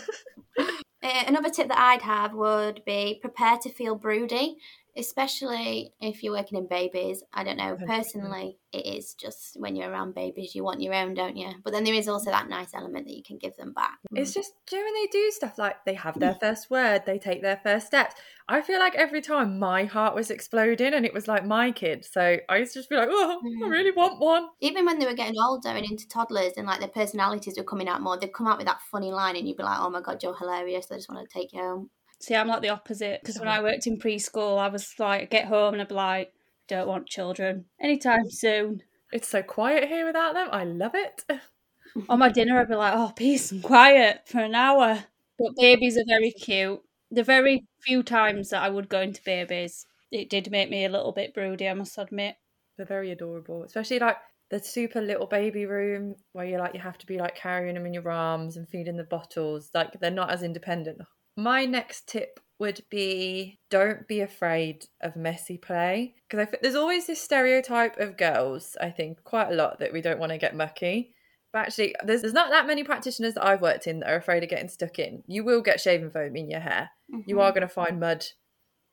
Uh, 1.03 1.23
another 1.27 1.51
tip 1.51 1.67
that 1.67 1.77
I'd 1.77 2.01
have 2.01 2.33
would 2.33 2.81
be 2.83 3.19
prepare 3.21 3.57
to 3.59 3.69
feel 3.69 3.93
broody, 3.95 4.57
especially 4.97 5.93
if 5.99 6.23
you're 6.23 6.33
working 6.33 6.57
in 6.57 6.67
babies. 6.67 7.23
I 7.33 7.43
don't 7.43 7.57
know, 7.57 7.77
personally, 7.85 8.57
it 8.71 8.85
is 8.85 9.13
just 9.13 9.59
when 9.59 9.75
you're 9.75 9.89
around 9.89 10.15
babies, 10.15 10.55
you 10.55 10.63
want 10.63 10.81
your 10.81 10.93
own, 10.93 11.13
don't 11.13 11.37
you? 11.37 11.51
But 11.63 11.73
then 11.73 11.83
there 11.83 11.93
is 11.93 12.07
also 12.07 12.31
that 12.31 12.49
nice 12.49 12.73
element 12.73 13.05
that 13.07 13.15
you 13.15 13.23
can 13.23 13.37
give 13.37 13.55
them 13.57 13.73
back. 13.73 13.97
It's 14.15 14.33
just 14.33 14.53
you 14.71 14.77
know, 14.77 14.83
when 14.83 14.93
they 14.93 15.07
do 15.07 15.31
stuff 15.31 15.57
like 15.57 15.83
they 15.85 15.93
have 15.95 16.19
their 16.19 16.35
first 16.39 16.69
word, 16.69 17.03
they 17.05 17.19
take 17.19 17.41
their 17.41 17.59
first 17.63 17.87
steps. 17.87 18.15
I 18.47 18.61
feel 18.61 18.79
like 18.79 18.95
every 18.95 19.21
time 19.21 19.59
my 19.59 19.85
heart 19.85 20.15
was 20.15 20.29
exploding 20.29 20.93
and 20.93 21.05
it 21.05 21.13
was 21.13 21.27
like 21.27 21.45
my 21.45 21.71
kid. 21.71 22.05
So 22.05 22.37
I 22.47 22.57
used 22.57 22.73
to 22.73 22.79
just 22.79 22.89
be 22.89 22.95
like, 22.95 23.09
oh, 23.11 23.41
I 23.63 23.67
Mm. 23.67 23.71
really 23.71 23.91
want 23.91 24.19
one. 24.19 24.49
Even 24.61 24.85
when 24.85 24.99
they 24.99 25.05
were 25.05 25.13
getting 25.13 25.35
older 25.41 25.69
and 25.69 25.85
into 25.85 26.07
toddlers 26.07 26.53
and 26.57 26.65
like 26.67 26.79
their 26.79 26.89
personalities 26.89 27.55
were 27.57 27.63
coming 27.63 27.87
out 27.87 28.01
more, 28.01 28.17
they'd 28.17 28.33
come 28.33 28.47
out 28.47 28.57
with 28.57 28.67
that 28.67 28.81
funny 28.91 29.11
line 29.11 29.35
and 29.35 29.47
you'd 29.47 29.57
be 29.57 29.63
like, 29.63 29.79
oh 29.79 29.89
my 29.89 30.01
god, 30.01 30.21
you're 30.23 30.35
hilarious. 30.37 30.91
I 30.91 30.95
just 30.95 31.09
want 31.09 31.27
to 31.27 31.33
take 31.39 31.51
you 31.53 31.59
home. 31.59 31.89
See, 32.19 32.35
I'm 32.35 32.47
like 32.47 32.61
the 32.61 32.69
opposite 32.69 33.21
because 33.21 33.39
when 33.39 33.47
I 33.47 33.61
worked 33.61 33.87
in 33.87 33.99
preschool, 33.99 34.57
I 34.57 34.69
was 34.69 34.93
like, 34.99 35.29
get 35.29 35.45
home 35.45 35.73
and 35.73 35.81
I'd 35.81 35.89
be 35.89 35.95
like, 35.95 36.33
don't 36.67 36.87
want 36.87 37.07
children 37.07 37.65
anytime 37.79 38.29
soon. 38.29 38.81
It's 39.11 39.27
so 39.27 39.43
quiet 39.43 39.87
here 39.87 40.05
without 40.05 40.33
them. 40.33 40.49
I 40.51 40.63
love 40.63 40.93
it. 40.95 41.23
On 42.09 42.19
my 42.19 42.29
dinner, 42.29 42.59
I'd 42.59 42.67
be 42.67 42.75
like, 42.75 42.93
oh, 42.95 43.13
peace 43.15 43.51
and 43.51 43.63
quiet 43.63 44.21
for 44.25 44.39
an 44.39 44.55
hour. 44.55 45.05
But 45.37 45.55
babies 45.55 45.97
are 45.97 46.05
very 46.07 46.31
cute. 46.31 46.81
The 47.11 47.23
very 47.23 47.65
few 47.81 48.03
times 48.03 48.49
that 48.49 48.63
I 48.63 48.69
would 48.69 48.89
go 48.89 49.01
into 49.01 49.21
babies, 49.23 49.85
it 50.11 50.29
did 50.29 50.51
make 50.51 50.69
me 50.69 50.85
a 50.85 50.89
little 50.89 51.11
bit 51.11 51.33
broody, 51.33 51.67
I 51.67 51.73
must 51.73 51.97
admit. 51.97 52.35
They're 52.77 52.85
very 52.85 53.11
adorable, 53.11 53.63
especially 53.63 53.99
like 53.99 54.17
the 54.49 54.59
super 54.59 55.01
little 55.01 55.27
baby 55.27 55.65
room 55.65 56.15
where 56.33 56.45
you 56.45 56.57
like 56.57 56.73
you 56.73 56.79
have 56.79 56.97
to 56.99 57.05
be 57.05 57.17
like 57.17 57.35
carrying 57.35 57.75
them 57.75 57.85
in 57.85 57.93
your 57.93 58.09
arms 58.09 58.57
and 58.57 58.67
feeding 58.67 58.97
the 58.97 59.03
bottles. 59.03 59.69
Like 59.73 59.99
they're 59.99 60.11
not 60.11 60.31
as 60.31 60.43
independent. 60.43 61.01
My 61.37 61.65
next 61.65 62.07
tip 62.07 62.39
would 62.59 62.81
be 62.89 63.59
don't 63.69 64.07
be 64.07 64.21
afraid 64.21 64.87
of 65.01 65.15
messy 65.17 65.57
play 65.57 66.15
because 66.27 66.41
I 66.41 66.49
think 66.49 66.61
there's 66.63 66.75
always 66.75 67.05
this 67.07 67.21
stereotype 67.21 67.97
of 67.99 68.17
girls. 68.17 68.77
I 68.79 68.89
think 68.91 69.23
quite 69.23 69.51
a 69.51 69.55
lot 69.55 69.79
that 69.79 69.91
we 69.91 70.01
don't 70.01 70.19
want 70.19 70.31
to 70.31 70.37
get 70.37 70.55
mucky. 70.55 71.13
But 71.51 71.67
actually, 71.67 71.95
there's, 72.03 72.21
there's 72.21 72.33
not 72.33 72.49
that 72.51 72.67
many 72.67 72.83
practitioners 72.83 73.33
that 73.35 73.45
I've 73.45 73.61
worked 73.61 73.87
in 73.87 73.99
that 74.01 74.09
are 74.09 74.17
afraid 74.17 74.43
of 74.43 74.49
getting 74.49 74.67
stuck 74.67 74.99
in. 74.99 75.23
You 75.25 75.43
will 75.43 75.61
get 75.61 75.79
shaving 75.79 76.09
foam 76.11 76.35
in 76.35 76.49
your 76.49 76.59
hair. 76.59 76.89
You 77.25 77.37
Mhm. 77.37 77.41
are 77.41 77.51
going 77.51 77.61
to 77.61 77.69
find 77.69 77.99
mud 77.99 78.25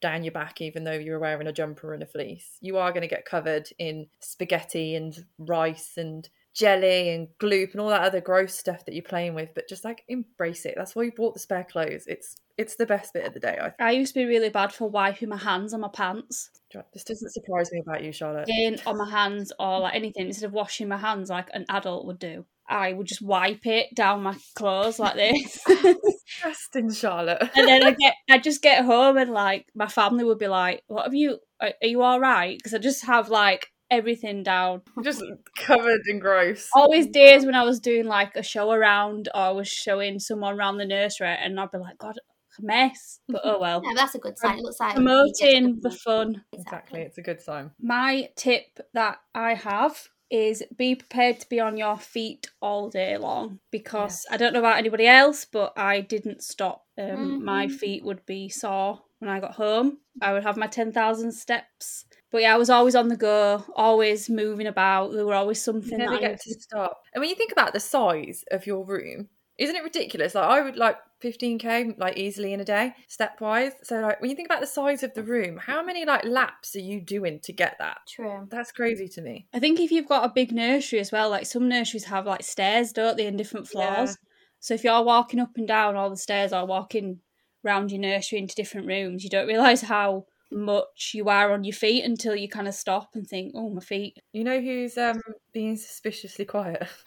down 0.01 0.23
your 0.25 0.33
back, 0.33 0.61
even 0.61 0.85
though 0.85 0.93
you're 0.93 1.19
wearing 1.19 1.47
a 1.47 1.53
jumper 1.53 1.93
and 1.95 2.03
a 2.03 2.07
fleece. 2.07 2.59
You 2.61 2.77
are 2.79 2.91
going 2.93 3.03
to 3.03 3.09
get 3.09 3.25
covered 3.25 3.69
in 3.79 4.09
spaghetti 4.21 4.95
and 4.95 5.27
rice 5.39 5.97
and 5.97 6.29
jelly 6.55 7.11
and 7.11 7.29
gloop 7.41 7.73
and 7.73 7.81
all 7.81 7.89
that 7.89 8.03
other 8.03 8.21
gross 8.21 8.55
stuff 8.55 8.85
that 8.85 8.95
you're 8.95 9.03
playing 9.03 9.35
with. 9.35 9.51
But 9.55 9.69
just 9.69 9.85
like 9.85 10.05
embrace 10.09 10.65
it. 10.67 10.75
That's 10.77 10.95
why 10.95 11.05
you 11.05 11.13
bought 11.13 11.35
the 11.35 11.41
spare 11.41 11.65
clothes. 11.65 12.05
It's 12.07 12.37
it's 12.59 12.77
the 12.77 12.87
best 12.87 13.15
bit 13.15 13.27
of 13.27 13.35
the 13.35 13.41
day. 13.41 13.57
I 13.59 13.65
think. 13.65 13.81
I 13.81 13.91
used 13.93 14.15
to 14.15 14.21
be 14.21 14.27
really 14.27 14.51
bad 14.51 14.73
for 14.73 14.89
wiping 14.89 15.31
my 15.31 15.39
hands 15.39 15.73
on 15.73 15.81
my 15.81 15.89
pants. 15.89 16.51
This 16.93 17.05
doesn't 17.05 17.33
surprise 17.33 17.71
me 17.73 17.83
about 17.87 18.03
you, 18.03 18.13
Charlotte. 18.13 18.49
In 18.49 18.79
on 18.87 18.97
my 18.97 19.11
hands 19.11 19.53
or 19.59 19.81
like 19.81 19.95
anything, 19.95 20.27
instead 20.27 20.47
of 20.47 20.53
washing 20.53 20.89
my 20.89 20.97
hands 20.97 21.29
like 21.29 21.49
an 21.53 21.67
adult 21.69 22.07
would 22.07 22.19
do, 22.19 22.47
I 22.69 22.93
would 22.93 23.07
just 23.07 23.23
wipe 23.23 23.67
it 23.67 23.95
down 23.95 24.23
my 24.23 24.37
clothes 24.55 24.99
like 24.99 25.15
this. 25.15 25.63
Disgusting, 25.67 26.93
Charlotte. 26.93 27.43
and 27.55 27.69
then 27.69 27.85
I 27.85 27.91
get, 27.91 28.15
I 28.31 28.39
just 28.39 28.63
get 28.63 28.85
home 28.85 29.17
and 29.17 29.31
like 29.31 29.67
my 29.75 29.89
family 29.89 30.25
would 30.25 30.39
be 30.39 30.49
like, 30.49 30.83
"What 30.87 31.05
have 31.05 31.15
you? 31.15 31.39
Are, 31.61 31.73
are 31.83 31.89
you 31.89 32.03
all 32.03 32.21
right?" 32.21 32.59
Because 32.59 32.75
I 32.75 32.79
just 32.79 33.05
have 33.07 33.29
like 33.29 33.72
everything 33.93 34.43
down. 34.43 34.83
Just 35.05 35.23
covered 35.59 36.01
in 36.09 36.19
gross. 36.19 36.69
Always 36.75 37.07
days 37.07 37.45
when 37.47 37.55
I 37.55 37.63
was 37.63 37.79
doing 37.79 38.07
like 38.07 38.35
a 38.35 38.43
show 38.43 38.73
around 38.73 39.29
or 39.35 39.41
I 39.41 39.51
was 39.51 39.69
showing 39.69 40.19
someone 40.19 40.59
around 40.59 40.79
the 40.79 40.87
nursery 40.87 41.29
and 41.29 41.61
I'd 41.61 41.71
be 41.71 41.79
like, 41.79 41.99
God, 41.99 42.17
a 42.59 42.63
mess. 42.65 43.21
But 43.29 43.43
oh 43.45 43.61
well. 43.61 43.83
Yeah, 43.85 43.93
that's 43.95 44.15
a 44.15 44.19
good 44.19 44.39
sign. 44.39 44.59
It 44.59 44.63
looks 44.63 44.81
like 44.81 44.95
promoting 44.95 45.81
the 45.81 45.91
fun. 45.91 46.43
Exactly, 46.53 47.01
it's 47.03 47.19
a 47.19 47.23
good 47.23 47.41
sign. 47.41 47.71
My 47.81 48.29
tip 48.37 48.81
that 48.95 49.19
I 49.35 49.55
have 49.55 50.09
is 50.31 50.63
be 50.77 50.95
prepared 50.95 51.39
to 51.41 51.49
be 51.49 51.61
on 51.61 51.77
your 51.77 51.99
feet 51.99 52.49
all 52.63 52.89
day 52.89 53.19
long 53.19 53.59
because 53.71 54.25
I 54.31 54.39
don't 54.39 54.55
know 54.55 54.61
about 54.61 54.79
anybody 54.79 55.07
else, 55.07 55.45
but 55.45 55.75
I 55.77 56.01
didn't 56.01 56.43
stop. 56.43 56.87
Um, 56.99 57.07
Mm-hmm. 57.07 57.45
My 57.45 57.69
feet 57.69 58.05
would 58.05 58.25
be 58.25 58.49
sore 58.49 59.01
when 59.19 59.31
I 59.31 59.41
got 59.41 59.53
home. 59.55 59.99
I 60.23 60.33
would 60.33 60.43
have 60.43 60.57
my 60.57 60.67
10,000 60.67 61.33
steps. 61.33 62.07
But 62.33 62.43
yeah, 62.43 62.55
I 62.55 62.59
was 62.59 62.71
always 62.71 62.97
on 62.97 63.09
the 63.09 63.17
go, 63.17 63.63
always 63.77 64.31
moving 64.31 64.67
about. 64.67 65.13
There 65.13 65.27
were 65.27 65.35
always 65.35 65.59
You 65.59 65.73
something 65.73 65.99
never 65.99 66.13
that 66.13 66.25
I 66.25 66.29
get 66.29 66.41
to 66.41 66.55
stop. 66.55 67.03
And 67.15 67.21
when 67.21 67.29
you 67.29 67.37
think 67.37 67.53
about 67.53 67.75
the 67.75 67.81
size 67.81 68.43
of 68.51 68.67
your 68.67 68.85
room, 68.85 69.29
isn't 69.59 69.77
it 69.77 69.85
ridiculous? 69.85 70.35
Like 70.35 70.49
I 70.49 70.63
would 70.63 70.77
like 70.77 70.97
15k 71.23 71.99
like 71.99 72.17
easily 72.17 72.55
in 72.55 72.61
a 72.61 72.65
day, 72.65 72.95
stepwise. 73.09 73.73
So 73.83 74.01
like 74.01 74.21
when 74.21 74.31
you 74.31 74.37
think 74.37 74.49
about 74.49 74.61
the 74.61 74.67
size 74.67 75.03
of 75.03 75.13
the 75.13 75.23
room, 75.23 75.59
how 75.59 75.85
many 75.85 76.07
like 76.07 76.25
laps 76.25 76.75
are 76.75 76.81
you 76.81 77.03
doing 77.03 77.39
to 77.41 77.53
get 77.53 77.77
that? 77.79 77.99
True. 78.09 78.49
That's 78.51 78.73
crazy 78.73 79.09
to 79.09 79.21
me. 79.21 79.47
I 79.53 79.61
think 79.61 79.79
if 79.79 79.93
you've 79.93 80.09
got 80.09 80.25
a 80.25 80.33
big 80.35 80.53
nursery 80.53 81.01
as 81.01 81.13
well, 81.13 81.29
like 81.29 81.47
some 81.47 81.69
nurseries 81.69 82.05
have 82.05 82.27
like 82.27 82.43
stairs, 82.43 82.93
don't 82.93 83.17
they, 83.17 83.27
in 83.27 83.37
different 83.37 83.69
floors. 83.69 84.11
Yeah. 84.11 84.29
So 84.61 84.75
if 84.75 84.85
you're 84.85 85.03
walking 85.03 85.39
up 85.39 85.57
and 85.57 85.69
down 85.69 85.97
all 85.97 86.09
the 86.09 86.17
stairs 86.17 86.53
or 86.53 86.65
walking 86.67 87.19
round 87.63 87.93
your 87.93 88.01
nursery 88.01 88.39
into 88.39 88.55
different 88.55 88.87
rooms, 88.87 89.23
you 89.23 89.31
don't 89.31 89.47
realise 89.47 89.83
how 89.83 90.25
much 90.53 91.13
you 91.15 91.29
are 91.29 91.53
on 91.53 91.65
your 91.65 91.75
feet 91.75 92.05
until 92.05 92.37
you 92.37 92.49
kind 92.49 92.69
of 92.69 92.75
stop 92.75 93.11
and 93.15 93.27
think, 93.27 93.53
oh, 93.55 93.71
my 93.71 93.81
feet. 93.81 94.19
You 94.33 94.45
know 94.45 94.61
who's 94.61 94.97
um 94.99 95.21
being 95.53 95.77
suspiciously 95.77 96.45
quiet? 96.45 96.87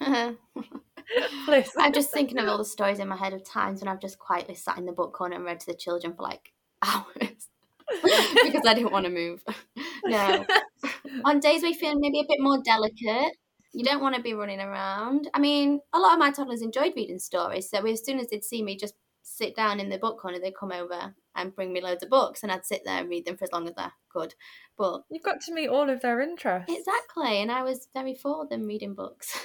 I'm 1.78 1.92
just 1.92 2.10
thinking 2.10 2.38
of 2.38 2.48
all 2.48 2.58
the 2.58 2.64
stories 2.64 2.98
in 2.98 3.08
my 3.08 3.16
head 3.16 3.32
of 3.32 3.44
times 3.44 3.80
when 3.80 3.88
I've 3.88 4.00
just 4.00 4.18
quietly 4.18 4.54
sat 4.54 4.78
in 4.78 4.86
the 4.86 4.92
book 4.92 5.12
corner 5.12 5.36
and 5.36 5.44
read 5.44 5.60
to 5.60 5.66
the 5.66 5.74
children 5.74 6.14
for 6.14 6.22
like 6.22 6.52
hours 6.82 7.48
because 8.02 8.66
I 8.66 8.74
didn't 8.74 8.92
want 8.92 9.06
to 9.06 9.12
move. 9.12 9.44
no. 10.04 10.44
On 11.24 11.38
days 11.38 11.62
we 11.62 11.72
feel 11.72 11.94
maybe 11.96 12.20
a 12.20 12.26
bit 12.28 12.40
more 12.40 12.60
delicate, 12.62 13.32
you 13.72 13.84
don't 13.84 14.02
want 14.02 14.16
to 14.16 14.22
be 14.22 14.34
running 14.34 14.60
around. 14.60 15.30
I 15.32 15.38
mean, 15.38 15.80
a 15.92 15.98
lot 15.98 16.14
of 16.14 16.18
my 16.18 16.30
toddlers 16.30 16.62
enjoyed 16.62 16.94
reading 16.96 17.18
stories, 17.18 17.70
so 17.70 17.84
as 17.86 18.04
soon 18.04 18.18
as 18.18 18.28
they'd 18.28 18.44
see 18.44 18.62
me 18.62 18.76
just 18.76 18.94
sit 19.36 19.54
down 19.54 19.80
in 19.80 19.90
the 19.90 19.98
book 19.98 20.18
corner, 20.18 20.38
they'd 20.38 20.56
come 20.56 20.72
over 20.72 21.14
and 21.34 21.54
bring 21.54 21.72
me 21.72 21.82
loads 21.82 22.02
of 22.02 22.08
books, 22.08 22.42
and 22.42 22.50
I'd 22.50 22.64
sit 22.64 22.82
there 22.84 22.98
and 22.98 23.08
read 23.08 23.26
them 23.26 23.36
for 23.36 23.44
as 23.44 23.52
long 23.52 23.68
as 23.68 23.74
I 23.76 23.90
could. 24.08 24.34
But 24.78 25.02
You've 25.10 25.22
got 25.22 25.40
to 25.42 25.54
meet 25.54 25.68
all 25.68 25.90
of 25.90 26.00
their 26.00 26.20
interests. 26.20 26.72
Exactly, 26.72 27.42
and 27.42 27.50
I 27.50 27.62
was 27.62 27.88
very 27.92 28.14
for 28.14 28.46
them 28.46 28.66
reading 28.66 28.94
books 28.94 29.38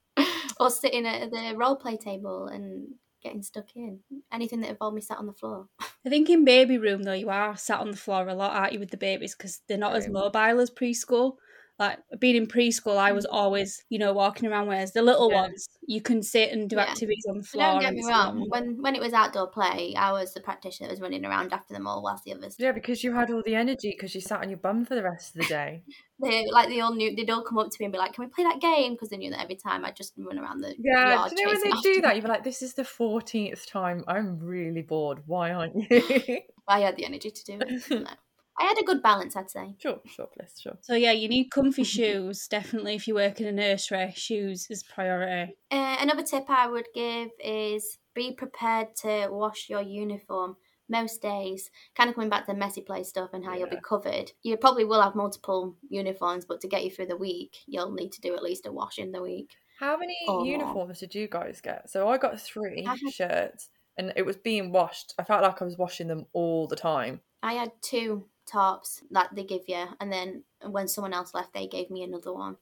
or 0.60 0.70
sitting 0.70 1.06
at 1.06 1.30
the 1.30 1.54
role 1.56 1.76
play 1.76 1.96
table 1.98 2.46
and 2.46 2.94
getting 3.22 3.42
stuck 3.42 3.76
in. 3.76 4.00
Anything 4.32 4.60
that 4.62 4.70
involved 4.70 4.94
me 4.94 5.02
sat 5.02 5.18
on 5.18 5.26
the 5.26 5.32
floor. 5.32 5.68
I 5.80 6.08
think 6.08 6.30
in 6.30 6.44
baby 6.44 6.78
room, 6.78 7.02
though, 7.02 7.12
you 7.12 7.28
are 7.28 7.56
sat 7.56 7.80
on 7.80 7.90
the 7.90 7.96
floor 7.96 8.28
a 8.28 8.34
lot, 8.34 8.56
aren't 8.56 8.72
you, 8.72 8.78
with 8.78 8.90
the 8.90 8.96
babies 8.96 9.34
because 9.34 9.60
they're 9.68 9.78
not 9.78 9.96
as 9.96 10.08
mobile 10.08 10.60
as 10.60 10.70
preschool. 10.70 11.36
Like 11.78 11.98
being 12.20 12.36
in 12.36 12.46
preschool, 12.46 12.96
I 12.96 13.10
was 13.12 13.26
mm. 13.26 13.30
always, 13.32 13.84
you 13.88 13.98
know, 13.98 14.12
walking 14.12 14.48
around. 14.48 14.68
Whereas 14.68 14.92
the 14.92 15.02
little 15.02 15.28
Yeah. 15.30 15.42
ones, 15.42 15.68
you 15.88 16.00
can 16.00 16.22
sit 16.22 16.52
and 16.52 16.70
do 16.70 16.76
Yeah. 16.76 16.82
activities 16.82 17.26
on 17.28 17.38
the 17.38 17.42
So 17.44 17.58
floor. 17.58 17.72
don't 17.72 17.80
get 17.80 17.94
me 17.94 18.04
wrong. 18.06 18.38
not- 18.38 18.48
When 18.50 18.80
when 18.80 18.94
it 18.94 19.00
was 19.00 19.12
outdoor 19.12 19.48
play, 19.48 19.94
I 19.96 20.12
was 20.12 20.34
the 20.34 20.40
practitioner 20.40 20.86
that 20.88 20.92
was 20.92 21.00
running 21.00 21.24
around 21.24 21.52
after 21.52 21.74
them 21.74 21.86
all, 21.88 22.00
whilst 22.00 22.22
the 22.24 22.32
others, 22.32 22.54
Yeah, 22.60 22.70
because 22.72 23.02
you 23.02 23.12
had 23.12 23.30
all 23.30 23.42
the 23.44 23.56
energy 23.56 23.90
because 23.90 24.14
you 24.14 24.20
sat 24.20 24.40
on 24.40 24.50
your 24.50 24.58
bum 24.58 24.84
for 24.84 24.94
the 24.94 25.02
rest 25.02 25.34
of 25.34 25.42
the 25.42 25.48
day. 25.48 25.82
they 26.22 26.46
like 26.52 26.68
they 26.68 26.78
all 26.80 26.94
knew 26.94 27.14
they'd 27.16 27.28
all 27.30 27.42
come 27.42 27.58
up 27.58 27.70
to 27.70 27.76
me 27.80 27.86
and 27.86 27.92
be 27.92 27.98
like, 27.98 28.12
"Can 28.12 28.24
we 28.24 28.30
play 28.30 28.44
that 28.44 28.60
game?" 28.60 28.92
Because 28.92 29.08
they 29.08 29.16
knew 29.16 29.30
that 29.30 29.42
every 29.42 29.56
time 29.56 29.84
I'd 29.84 29.96
just 29.96 30.14
run 30.16 30.38
around 30.38 30.60
the 30.60 30.76
Yeah, 30.78 31.14
yard 31.16 31.30
do 31.30 31.40
you 31.40 31.46
know 31.46 31.52
when 31.60 31.70
they 31.72 31.80
do 31.82 32.00
that? 32.02 32.14
You'd 32.14 32.22
be 32.22 32.28
like, 32.28 32.44
this 32.44 32.62
is 32.62 32.74
the 32.74 32.84
14th 32.84 33.66
time. 33.66 34.04
I'm 34.06 34.38
really 34.38 34.82
bored. 34.82 35.22
Why 35.26 35.50
aren't 35.50 35.74
you? 35.74 35.86
I 36.68 36.80
had 36.80 36.96
the 36.96 37.04
energy 37.04 37.30
to 37.30 37.44
do 37.44 37.58
it. 37.60 38.08
No. 38.58 38.64
I 38.64 38.68
had 38.68 38.78
a 38.78 38.84
good 38.84 39.02
balance, 39.02 39.36
I'd 39.36 39.50
say. 39.50 39.74
sure, 39.78 40.00
sure, 40.06 40.26
please, 40.28 40.58
sure. 40.60 40.76
So 40.80 40.94
yeah, 40.94 41.12
you 41.12 41.28
need 41.28 41.50
comfy 41.50 41.84
shoes. 41.84 42.46
Definitely, 42.48 42.94
if 42.94 43.08
you 43.08 43.14
work 43.14 43.40
in 43.40 43.46
a 43.46 43.52
nursery, 43.52 44.12
shoes 44.16 44.66
is 44.70 44.82
priority. 44.82 45.56
Uh, 45.70 45.96
another 46.00 46.22
tip 46.22 46.44
I 46.48 46.66
would 46.68 46.86
give 46.94 47.30
is 47.42 47.98
be 48.14 48.32
prepared 48.32 48.94
to 49.02 49.28
wash 49.30 49.68
your 49.68 49.82
uniform 49.82 50.56
most 50.88 51.20
days. 51.22 51.70
Kind 51.96 52.08
of 52.10 52.14
coming 52.14 52.30
back 52.30 52.46
to 52.46 52.52
the 52.52 52.58
messy 52.58 52.82
play 52.82 53.02
stuff 53.02 53.30
and 53.32 53.44
how 53.44 53.54
you'll 53.56 53.68
be 53.70 53.78
covered. 53.82 54.30
You 54.42 54.56
probably 54.56 54.84
will 54.84 55.02
have 55.02 55.14
multiple 55.14 55.74
uniforms, 55.88 56.44
but 56.44 56.60
to 56.60 56.68
get 56.68 56.84
you 56.84 56.90
through 56.90 57.06
the 57.06 57.16
week, 57.16 57.56
you'll 57.66 57.92
need 57.92 58.12
to 58.12 58.20
do 58.20 58.34
at 58.36 58.42
least 58.42 58.66
a 58.66 58.72
wash 58.72 58.98
in 58.98 59.10
the 59.10 59.22
week. 59.22 59.50
How 59.80 59.96
many 59.96 60.16
Or 60.28 60.36
more. 60.36 60.46
uniforms 60.46 61.00
did 61.00 61.14
you 61.14 61.26
guys 61.26 61.60
get? 61.60 61.90
So 61.90 62.08
I 62.08 62.18
got 62.18 62.40
three 62.40 62.84
I 62.86 62.90
had- 62.90 63.12
shirts 63.12 63.70
and 63.98 64.12
it 64.14 64.24
was 64.26 64.36
being 64.36 64.70
washed. 64.72 65.14
I 65.18 65.24
felt 65.24 65.42
like 65.42 65.60
I 65.60 65.64
was 65.64 65.78
washing 65.78 66.06
them 66.08 66.26
all 66.32 66.68
the 66.68 66.76
time. 66.76 67.20
I 67.42 67.54
had 67.54 67.72
two 67.82 68.26
tops 68.46 69.02
that 69.10 69.34
they 69.34 69.44
give 69.44 69.62
you, 69.68 69.86
and 70.00 70.12
then 70.12 70.44
when 70.68 70.88
someone 70.88 71.12
else 71.14 71.34
left, 71.34 71.52
they 71.54 71.66
gave 71.66 71.90
me 71.90 72.02
another 72.02 72.32
one 72.32 72.56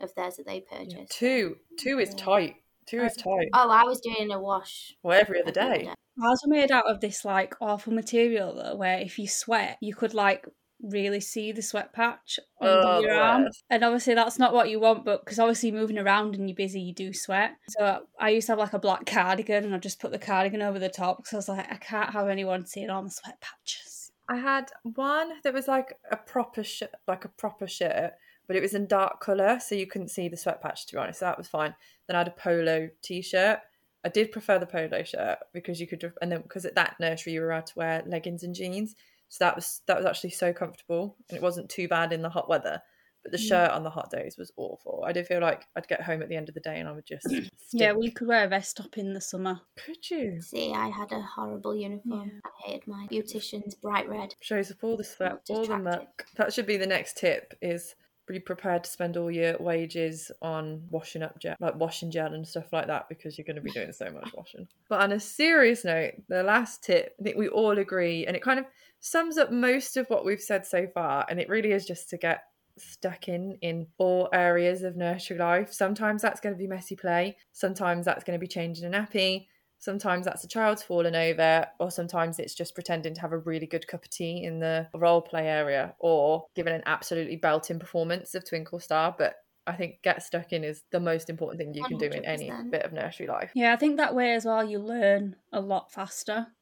of 0.00 0.14
theirs 0.14 0.36
that 0.36 0.46
they 0.46 0.64
Yeah, 0.70 0.78
purchased. 0.78 1.12
Two. 1.18 1.56
Two 1.78 1.98
is 1.98 2.10
Yeah. 2.10 2.16
tight. 2.16 2.56
Two 2.86 3.00
is 3.02 3.16
tight. 3.16 3.48
Oh, 3.52 3.70
I 3.70 3.84
was 3.84 4.00
doing 4.00 4.30
a 4.32 4.40
wash 4.40 4.96
Well, 5.02 5.20
every 5.20 5.40
other 5.42 5.50
day. 5.52 5.90
Ours 6.22 6.40
were 6.44 6.50
made 6.54 6.70
out 6.72 6.90
of 6.90 7.00
this 7.00 7.24
like 7.24 7.54
awful 7.60 7.92
material 7.92 8.54
though, 8.54 8.76
where 8.76 8.98
if 8.98 9.18
you 9.18 9.28
sweat, 9.28 9.78
you 9.80 9.94
could 9.94 10.14
like 10.14 10.46
really 10.80 11.20
see 11.20 11.50
the 11.52 11.60
sweat 11.62 11.92
patch 11.92 12.38
under 12.60 12.86
Oh, 12.86 13.00
your 13.00 13.20
arm. 13.20 13.48
And 13.68 13.84
obviously 13.84 14.14
that's 14.14 14.38
not 14.38 14.54
what 14.54 14.70
you 14.70 14.80
want, 14.80 15.04
but 15.04 15.24
because 15.24 15.38
obviously 15.38 15.70
moving 15.72 15.98
around 15.98 16.34
and 16.36 16.48
you're 16.48 16.56
busy, 16.56 16.80
you 16.80 16.94
do 16.94 17.12
sweat. 17.12 17.56
So 17.68 18.06
I 18.18 18.30
used 18.30 18.46
to 18.46 18.52
have 18.52 18.58
like 18.58 18.72
a 18.72 18.78
black 18.78 19.04
cardigan, 19.04 19.64
and 19.64 19.74
I 19.74 19.78
just 19.78 20.00
put 20.00 20.12
the 20.12 20.18
cardigan 20.18 20.62
over 20.62 20.78
the 20.78 20.88
top 20.88 21.18
because 21.18 21.32
I 21.34 21.36
was 21.36 21.48
like, 21.48 21.72
I 21.72 21.76
can't 21.76 22.10
have 22.10 22.28
anyone 22.28 22.64
seeing 22.64 22.90
all 22.90 23.02
my 23.02 23.08
sweat 23.08 23.40
patches. 23.40 23.97
I 24.28 24.36
had 24.36 24.70
one 24.82 25.32
that 25.42 25.54
was 25.54 25.68
like 25.68 25.96
a 26.10 26.16
proper 26.16 26.62
shirt, 26.62 26.90
like 27.06 27.24
a 27.24 27.28
proper 27.30 27.66
shirt, 27.66 28.12
but 28.46 28.56
it 28.56 28.62
was 28.62 28.74
in 28.74 28.86
dark 28.86 29.20
colour, 29.20 29.58
so 29.60 29.74
you 29.74 29.86
couldn't 29.86 30.10
see 30.10 30.28
the 30.28 30.36
sweat 30.36 30.62
patch. 30.62 30.86
To 30.86 30.94
be 30.94 30.98
honest, 30.98 31.20
so 31.20 31.26
that 31.26 31.38
was 31.38 31.48
fine. 31.48 31.74
Then 32.06 32.16
I 32.16 32.20
had 32.20 32.28
a 32.28 32.32
polo 32.32 32.90
t-shirt. 33.02 33.60
I 34.04 34.08
did 34.08 34.30
prefer 34.30 34.58
the 34.58 34.66
polo 34.66 35.02
shirt 35.02 35.38
because 35.52 35.80
you 35.80 35.86
could, 35.86 36.12
and 36.20 36.30
then 36.30 36.42
because 36.42 36.64
at 36.64 36.74
that 36.74 36.96
nursery 37.00 37.32
you 37.32 37.40
were 37.40 37.50
allowed 37.50 37.66
to 37.66 37.78
wear 37.78 38.02
leggings 38.06 38.42
and 38.42 38.54
jeans, 38.54 38.94
so 39.28 39.44
that 39.44 39.56
was 39.56 39.80
that 39.86 39.96
was 39.96 40.06
actually 40.06 40.30
so 40.30 40.52
comfortable, 40.52 41.16
and 41.28 41.36
it 41.36 41.42
wasn't 41.42 41.68
too 41.68 41.88
bad 41.88 42.12
in 42.12 42.22
the 42.22 42.28
hot 42.28 42.48
weather. 42.48 42.82
But 43.28 43.32
the 43.38 43.44
Mm. 43.44 43.48
shirt 43.48 43.70
on 43.72 43.82
the 43.82 43.90
hot 43.90 44.10
days 44.10 44.38
was 44.38 44.50
awful. 44.56 45.04
I 45.06 45.12
did 45.12 45.26
feel 45.26 45.40
like 45.40 45.66
I'd 45.76 45.86
get 45.86 46.00
home 46.00 46.22
at 46.22 46.30
the 46.30 46.36
end 46.36 46.48
of 46.48 46.54
the 46.54 46.62
day 46.62 46.80
and 46.80 46.88
I 46.88 46.92
would 46.92 47.04
just 47.04 47.26
Yeah, 47.30 47.40
stink. 47.58 47.98
we 47.98 48.10
could 48.10 48.26
wear 48.26 48.44
a 48.44 48.48
vest 48.48 48.78
top 48.78 48.96
in 48.96 49.12
the 49.12 49.20
summer. 49.20 49.60
could 49.76 50.08
you 50.10 50.40
See, 50.40 50.72
I 50.72 50.88
had 50.88 51.12
a 51.12 51.20
horrible 51.20 51.76
uniform. 51.76 52.40
I 52.42 52.48
hated 52.70 52.86
my 52.86 53.06
Beautician's 53.10 53.74
bright 53.74 54.08
red. 54.08 54.34
shows 54.40 54.70
up 54.70 54.82
all 54.82 54.96
the 54.96 55.04
sweat, 55.04 55.32
Not 55.46 55.50
all 55.50 55.66
the 55.66 55.76
muck. 55.76 56.24
That 56.36 56.54
should 56.54 56.64
be 56.66 56.78
the 56.78 56.86
next 56.86 57.18
tip: 57.18 57.52
is 57.60 57.94
be 58.26 58.40
prepared 58.40 58.84
to 58.84 58.90
spend 58.90 59.18
all 59.18 59.30
your 59.30 59.58
wages 59.58 60.30
on 60.40 60.86
washing 60.90 61.22
up 61.22 61.38
gel, 61.38 61.56
like 61.60 61.74
washing 61.76 62.10
gel 62.10 62.32
and 62.32 62.48
stuff 62.48 62.72
like 62.72 62.86
that, 62.86 63.10
because 63.10 63.36
you're 63.36 63.44
going 63.44 63.56
to 63.56 63.62
be 63.62 63.70
doing 63.70 63.92
so 63.92 64.10
much 64.10 64.32
washing. 64.34 64.66
But 64.88 65.00
on 65.02 65.12
a 65.12 65.20
serious 65.20 65.84
note, 65.84 66.14
the 66.28 66.42
last 66.42 66.82
tip, 66.82 67.14
I 67.20 67.22
think 67.24 67.36
we 67.36 67.48
all 67.48 67.76
agree, 67.78 68.24
and 68.26 68.34
it 68.36 68.42
kind 68.42 68.58
of 68.58 68.64
sums 69.00 69.36
up 69.36 69.50
most 69.52 69.98
of 69.98 70.06
what 70.08 70.24
we've 70.24 70.40
said 70.40 70.64
so 70.66 70.86
far, 70.88 71.26
and 71.28 71.38
it 71.38 71.48
really 71.50 71.72
is 71.72 71.84
just 71.86 72.08
to 72.10 72.16
get 72.16 72.44
stuck 72.80 73.28
in 73.28 73.58
in 73.62 73.88
all 73.98 74.28
areas 74.32 74.82
of 74.82 74.96
nursery 74.96 75.38
life. 75.38 75.72
Sometimes 75.72 76.22
that's 76.22 76.40
going 76.40 76.54
to 76.54 76.58
be 76.58 76.66
messy 76.66 76.96
play. 76.96 77.36
Sometimes 77.52 78.04
that's 78.04 78.24
going 78.24 78.38
to 78.38 78.40
be 78.40 78.48
changing 78.48 78.84
a 78.86 78.90
nappy. 78.96 79.46
Sometimes 79.80 80.24
that's 80.24 80.42
a 80.42 80.48
child's 80.48 80.82
fallen 80.82 81.14
over, 81.14 81.66
or 81.78 81.90
sometimes 81.90 82.38
it's 82.40 82.54
just 82.54 82.74
pretending 82.74 83.14
to 83.14 83.20
have 83.20 83.32
a 83.32 83.38
really 83.38 83.66
good 83.66 83.86
cup 83.86 84.04
of 84.04 84.10
tea 84.10 84.42
in 84.42 84.58
the 84.58 84.88
role 84.94 85.22
play 85.22 85.46
area, 85.48 85.94
or 86.00 86.46
giving 86.56 86.74
an 86.74 86.82
absolutely 86.86 87.36
belting 87.36 87.78
performance 87.78 88.34
of 88.34 88.44
Twinkle 88.44 88.80
Star. 88.80 89.14
But 89.16 89.36
I 89.68 89.76
think 89.76 90.02
get 90.02 90.22
stuck 90.22 90.52
in 90.52 90.64
is 90.64 90.82
the 90.90 90.98
most 91.00 91.30
important 91.30 91.60
thing 91.60 91.74
you 91.74 91.86
can 91.86 91.96
do 91.96 92.10
in 92.10 92.24
any 92.24 92.58
bit 92.70 92.82
of 92.82 92.92
nursery 92.92 93.28
life. 93.28 93.54
Yeah, 93.54 93.72
I 93.72 93.76
think 93.76 93.96
that 93.98 94.14
way 94.14 94.32
as 94.32 94.44
well 94.46 94.64
you 94.64 94.78
learn 94.78 95.36
a 95.52 95.60
lot 95.60 95.92
faster 95.92 96.54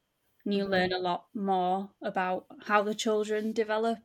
and 0.43 0.53
you 0.53 0.65
Mhm. 0.65 0.65
learn 0.65 0.91
a 0.91 0.99
lot 0.99 1.27
more 1.33 1.91
about 2.01 2.47
how 2.63 2.83
the 2.83 2.95
children 2.95 3.53
develop 3.53 3.99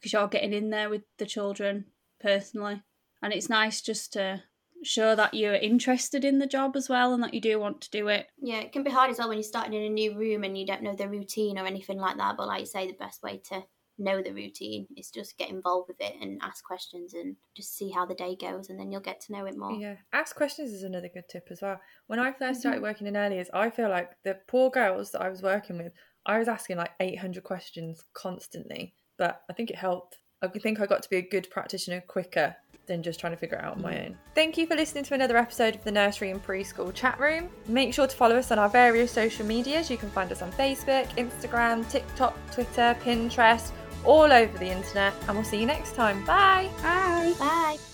because 0.00 0.12
you're 0.12 0.28
getting 0.28 0.52
in 0.52 0.70
there 0.70 0.90
with 0.90 1.02
the 1.18 1.26
children 1.26 1.86
personally. 2.20 2.82
And 3.22 3.32
it's 3.32 3.48
nice 3.48 3.82
just 3.82 4.12
to 4.14 4.42
show 4.82 5.14
that 5.14 5.34
you're 5.34 5.54
interested 5.54 6.24
in 6.24 6.38
the 6.38 6.46
job 6.46 6.74
as 6.74 6.88
well 6.88 7.12
and 7.12 7.22
that 7.22 7.34
you 7.34 7.40
do 7.40 7.60
want 7.60 7.82
to 7.82 7.90
do 7.90 8.08
it. 8.08 8.28
Yeah, 8.40 8.60
it 8.60 8.72
can 8.72 8.82
be 8.82 8.90
hard 8.90 9.10
as 9.10 9.18
well 9.18 9.28
when 9.28 9.36
you're 9.36 9.42
starting 9.42 9.74
in 9.74 9.82
a 9.82 9.90
new 9.90 10.16
room 10.16 10.42
and 10.42 10.56
you 10.56 10.66
don't 10.66 10.82
know 10.82 10.94
the 10.94 11.08
routine 11.08 11.58
or 11.58 11.66
anything 11.66 11.98
like 11.98 12.16
that. 12.16 12.36
But 12.38 12.46
like 12.46 12.60
you 12.60 12.66
say, 12.66 12.86
the 12.86 12.94
best 12.94 13.22
way 13.22 13.42
to 13.50 13.62
know 14.00 14.22
the 14.22 14.32
routine. 14.32 14.86
is 14.96 15.10
just 15.10 15.38
get 15.38 15.50
involved 15.50 15.88
with 15.88 16.00
it 16.00 16.14
and 16.20 16.40
ask 16.42 16.64
questions 16.64 17.14
and 17.14 17.36
just 17.56 17.76
see 17.76 17.90
how 17.90 18.06
the 18.06 18.14
day 18.14 18.34
goes, 18.34 18.70
and 18.70 18.80
then 18.80 18.90
you'll 18.90 19.00
get 19.00 19.20
to 19.20 19.32
know 19.32 19.44
it 19.44 19.56
more. 19.56 19.72
Yeah, 19.72 19.96
ask 20.12 20.34
questions 20.34 20.72
is 20.72 20.82
another 20.82 21.10
good 21.12 21.28
tip 21.28 21.48
as 21.50 21.60
well. 21.62 21.80
When 22.06 22.18
I 22.18 22.32
first 22.32 22.60
started 22.60 22.78
mm-hmm. 22.78 22.86
working 22.86 23.06
in 23.06 23.16
early 23.16 23.36
years, 23.36 23.50
I 23.52 23.70
feel 23.70 23.90
like 23.90 24.10
the 24.24 24.38
poor 24.48 24.70
girls 24.70 25.12
that 25.12 25.22
I 25.22 25.28
was 25.28 25.42
working 25.42 25.78
with, 25.78 25.92
I 26.26 26.38
was 26.38 26.48
asking 26.48 26.78
like 26.78 26.92
800 26.98 27.44
questions 27.44 28.02
constantly, 28.14 28.94
but 29.20 29.42
I 29.50 29.52
think 29.52 29.70
it 29.70 29.76
helped. 29.76 30.18
I 30.42 30.48
think 30.48 30.80
I 30.80 30.86
got 30.86 31.02
to 31.02 31.10
be 31.10 31.18
a 31.18 31.22
good 31.22 31.48
practitioner 31.50 32.00
quicker 32.00 32.56
than 32.86 33.02
just 33.02 33.20
trying 33.20 33.34
to 33.34 33.36
figure 33.36 33.58
it 33.58 33.62
out 33.62 33.76
on 33.76 33.82
my 33.82 33.92
mm. 33.92 34.06
own. 34.06 34.18
Thank 34.34 34.56
you 34.56 34.66
for 34.66 34.74
listening 34.74 35.04
to 35.04 35.14
another 35.14 35.36
episode 35.36 35.76
of 35.76 35.84
the 35.84 35.92
Nursery 35.92 36.30
and 36.30 36.42
Preschool 36.42 36.92
Chat 36.94 37.20
Room. 37.20 37.50
Make 37.68 37.92
sure 37.92 38.06
to 38.06 38.16
follow 38.16 38.36
us 38.36 38.50
on 38.50 38.58
our 38.58 38.70
various 38.70 39.12
social 39.12 39.44
medias. 39.44 39.90
You 39.90 39.98
can 39.98 40.10
find 40.10 40.32
us 40.32 40.40
on 40.40 40.50
Facebook, 40.52 41.06
Instagram, 41.16 41.88
TikTok, 41.90 42.34
Twitter, 42.50 42.96
Pinterest, 43.04 43.70
all 44.04 44.32
over 44.32 44.58
the 44.58 44.70
internet, 44.70 45.12
and 45.28 45.36
we'll 45.36 45.44
see 45.44 45.60
you 45.60 45.66
next 45.66 45.94
time. 45.94 46.24
Bye. 46.24 46.70
Bye. 46.82 47.34
Bye. 47.38 47.89